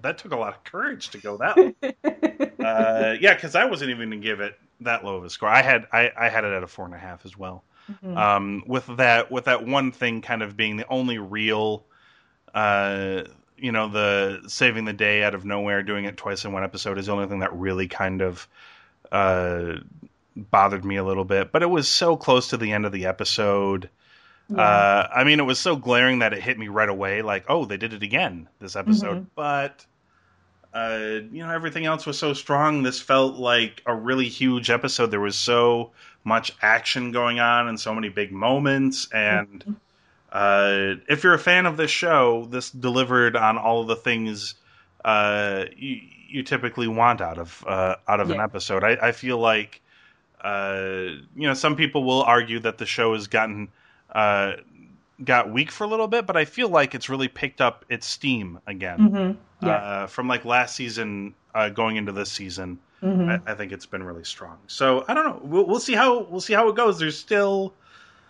that 0.00 0.16
took 0.16 0.32
a 0.32 0.36
lot 0.36 0.54
of 0.54 0.64
courage 0.64 1.10
to 1.10 1.18
go 1.18 1.36
that 1.36 1.58
low. 1.58 1.72
uh, 2.64 3.16
yeah, 3.20 3.34
because 3.34 3.54
I 3.54 3.66
wasn't 3.66 3.90
even 3.90 4.08
gonna 4.08 4.22
give 4.22 4.40
it 4.40 4.58
that 4.80 5.04
low 5.04 5.16
of 5.16 5.24
a 5.24 5.30
score. 5.30 5.48
I 5.48 5.62
had 5.62 5.86
I, 5.92 6.10
I 6.16 6.28
had 6.28 6.44
it 6.44 6.52
at 6.52 6.62
a 6.62 6.66
four 6.66 6.84
and 6.84 6.94
a 6.94 6.98
half 6.98 7.24
as 7.24 7.36
well. 7.36 7.64
Mhm. 8.04 8.16
Um, 8.16 8.62
with 8.66 8.86
that 8.98 9.30
with 9.30 9.46
that 9.46 9.66
one 9.66 9.92
thing 9.92 10.22
kind 10.22 10.42
of 10.42 10.56
being 10.56 10.76
the 10.76 10.86
only 10.88 11.18
real, 11.18 11.84
uh, 12.54 13.22
you 13.56 13.72
know, 13.72 13.88
the 13.88 14.42
saving 14.48 14.84
the 14.84 14.92
day 14.92 15.22
out 15.22 15.34
of 15.34 15.44
nowhere, 15.44 15.82
doing 15.82 16.04
it 16.04 16.16
twice 16.16 16.44
in 16.44 16.52
one 16.52 16.64
episode 16.64 16.98
is 16.98 17.06
the 17.06 17.12
only 17.12 17.26
thing 17.26 17.40
that 17.40 17.52
really 17.52 17.88
kind 17.88 18.22
of 18.22 18.46
uh, 19.10 19.74
bothered 20.36 20.84
me 20.84 20.96
a 20.96 21.04
little 21.04 21.24
bit. 21.24 21.52
But 21.52 21.62
it 21.62 21.70
was 21.70 21.88
so 21.88 22.16
close 22.16 22.48
to 22.48 22.56
the 22.56 22.72
end 22.72 22.86
of 22.86 22.92
the 22.92 23.06
episode. 23.06 23.90
Yeah. 24.48 24.60
Uh, 24.60 25.08
I 25.14 25.24
mean, 25.24 25.38
it 25.40 25.44
was 25.44 25.58
so 25.58 25.76
glaring 25.76 26.20
that 26.20 26.32
it 26.32 26.42
hit 26.42 26.58
me 26.58 26.68
right 26.68 26.88
away. 26.88 27.22
Like, 27.22 27.44
oh, 27.48 27.64
they 27.64 27.76
did 27.76 27.92
it 27.92 28.02
again 28.02 28.48
this 28.60 28.76
episode. 28.76 29.22
Mhm. 29.22 29.26
But 29.34 29.84
uh, 30.72 31.20
you 31.32 31.44
know, 31.44 31.50
everything 31.50 31.86
else 31.86 32.06
was 32.06 32.18
so 32.18 32.32
strong. 32.32 32.82
This 32.82 33.00
felt 33.00 33.36
like 33.36 33.82
a 33.86 33.94
really 33.94 34.28
huge 34.28 34.70
episode. 34.70 35.10
There 35.10 35.20
was 35.20 35.36
so 35.36 35.90
much 36.24 36.52
action 36.62 37.12
going 37.12 37.40
on 37.40 37.68
and 37.68 37.78
so 37.78 37.94
many 37.94 38.08
big 38.08 38.30
moments. 38.30 39.08
And 39.12 39.76
uh, 40.32 40.94
if 41.08 41.24
you're 41.24 41.34
a 41.34 41.38
fan 41.38 41.66
of 41.66 41.76
this 41.76 41.90
show, 41.90 42.46
this 42.50 42.70
delivered 42.70 43.36
on 43.36 43.58
all 43.58 43.80
of 43.80 43.88
the 43.88 43.96
things 43.96 44.54
uh, 45.04 45.64
you, 45.76 46.00
you 46.28 46.42
typically 46.42 46.88
want 46.88 47.20
out 47.20 47.38
of 47.38 47.64
uh, 47.66 47.96
out 48.06 48.20
of 48.20 48.30
an 48.30 48.40
episode. 48.40 48.84
I, 48.84 49.08
I 49.08 49.12
feel 49.12 49.38
like 49.38 49.80
uh, 50.42 51.06
you 51.34 51.48
know 51.48 51.54
some 51.54 51.74
people 51.74 52.04
will 52.04 52.22
argue 52.22 52.60
that 52.60 52.78
the 52.78 52.86
show 52.86 53.14
has 53.14 53.26
gotten 53.26 53.68
uh, 54.12 54.52
got 55.24 55.52
weak 55.52 55.70
for 55.70 55.84
a 55.84 55.86
little 55.86 56.08
bit, 56.08 56.26
but 56.26 56.36
I 56.36 56.44
feel 56.44 56.68
like 56.68 56.94
it's 56.94 57.08
really 57.08 57.28
picked 57.28 57.60
up 57.60 57.84
its 57.88 58.06
steam 58.06 58.58
again 58.66 58.98
Mhm. 58.98 59.36
Yeah. 59.62 59.70
uh, 59.74 60.06
from 60.06 60.28
like 60.28 60.44
last 60.44 60.74
season 60.76 61.34
uh, 61.54 61.68
going 61.68 61.96
into 61.96 62.12
this 62.12 62.30
season. 62.32 62.78
Mhm. 63.02 63.42
I, 63.46 63.52
I 63.52 63.54
think 63.54 63.72
it's 63.72 63.86
been 63.86 64.02
really 64.02 64.24
strong. 64.24 64.58
So 64.66 65.04
I 65.08 65.14
don't 65.14 65.24
know. 65.24 65.40
We'll, 65.42 65.66
we'll 65.66 65.80
see 65.80 65.94
how 65.94 66.20
we'll 66.24 66.40
see 66.40 66.52
how 66.54 66.68
it 66.68 66.76
goes. 66.76 66.98
There's 66.98 67.18
still, 67.18 67.74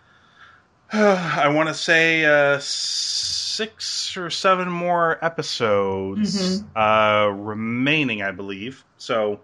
I 0.93 1.49
want 1.49 1.69
to 1.69 1.73
say, 1.75 2.25
uh, 2.25 2.59
six 2.61 4.15
or 4.17 4.29
seven 4.29 4.69
more 4.69 5.23
episodes 5.23 6.63
uh, 6.75 7.29
remaining, 7.33 8.21
I 8.23 8.31
believe. 8.31 8.83
So 8.97 9.39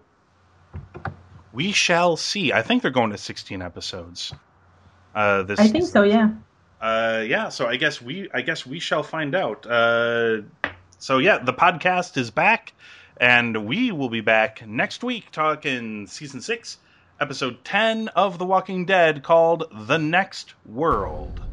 we 1.52 1.72
shall 1.72 2.16
see. 2.16 2.52
I 2.52 2.62
think 2.62 2.82
they're 2.82 2.90
going 2.90 3.10
to 3.10 3.18
16 3.18 3.62
episodes. 3.62 4.32
Uh, 5.14 5.42
this 5.42 5.58
I 5.60 5.68
think 5.68 5.86
so. 5.86 6.02
Yeah. 6.02 6.30
Uh, 6.80 7.24
yeah, 7.26 7.48
so 7.48 7.66
I 7.66 7.76
guess 7.76 8.00
we 8.00 8.28
I 8.32 8.42
guess 8.42 8.64
we 8.64 8.78
shall 8.78 9.02
find 9.02 9.34
out. 9.34 9.66
Uh, 9.66 10.42
so 10.98 11.18
yeah, 11.18 11.38
the 11.38 11.52
podcast 11.52 12.16
is 12.16 12.30
back, 12.30 12.72
and 13.16 13.66
we 13.66 13.90
will 13.90 14.10
be 14.10 14.20
back 14.20 14.66
next 14.66 15.02
week 15.02 15.30
talking 15.32 16.06
season 16.06 16.40
six, 16.40 16.78
episode 17.20 17.64
ten 17.64 18.08
of 18.08 18.38
The 18.38 18.46
Walking 18.46 18.84
Dead, 18.84 19.22
called 19.22 19.64
"The 19.72 19.98
Next 19.98 20.54
World." 20.64 21.47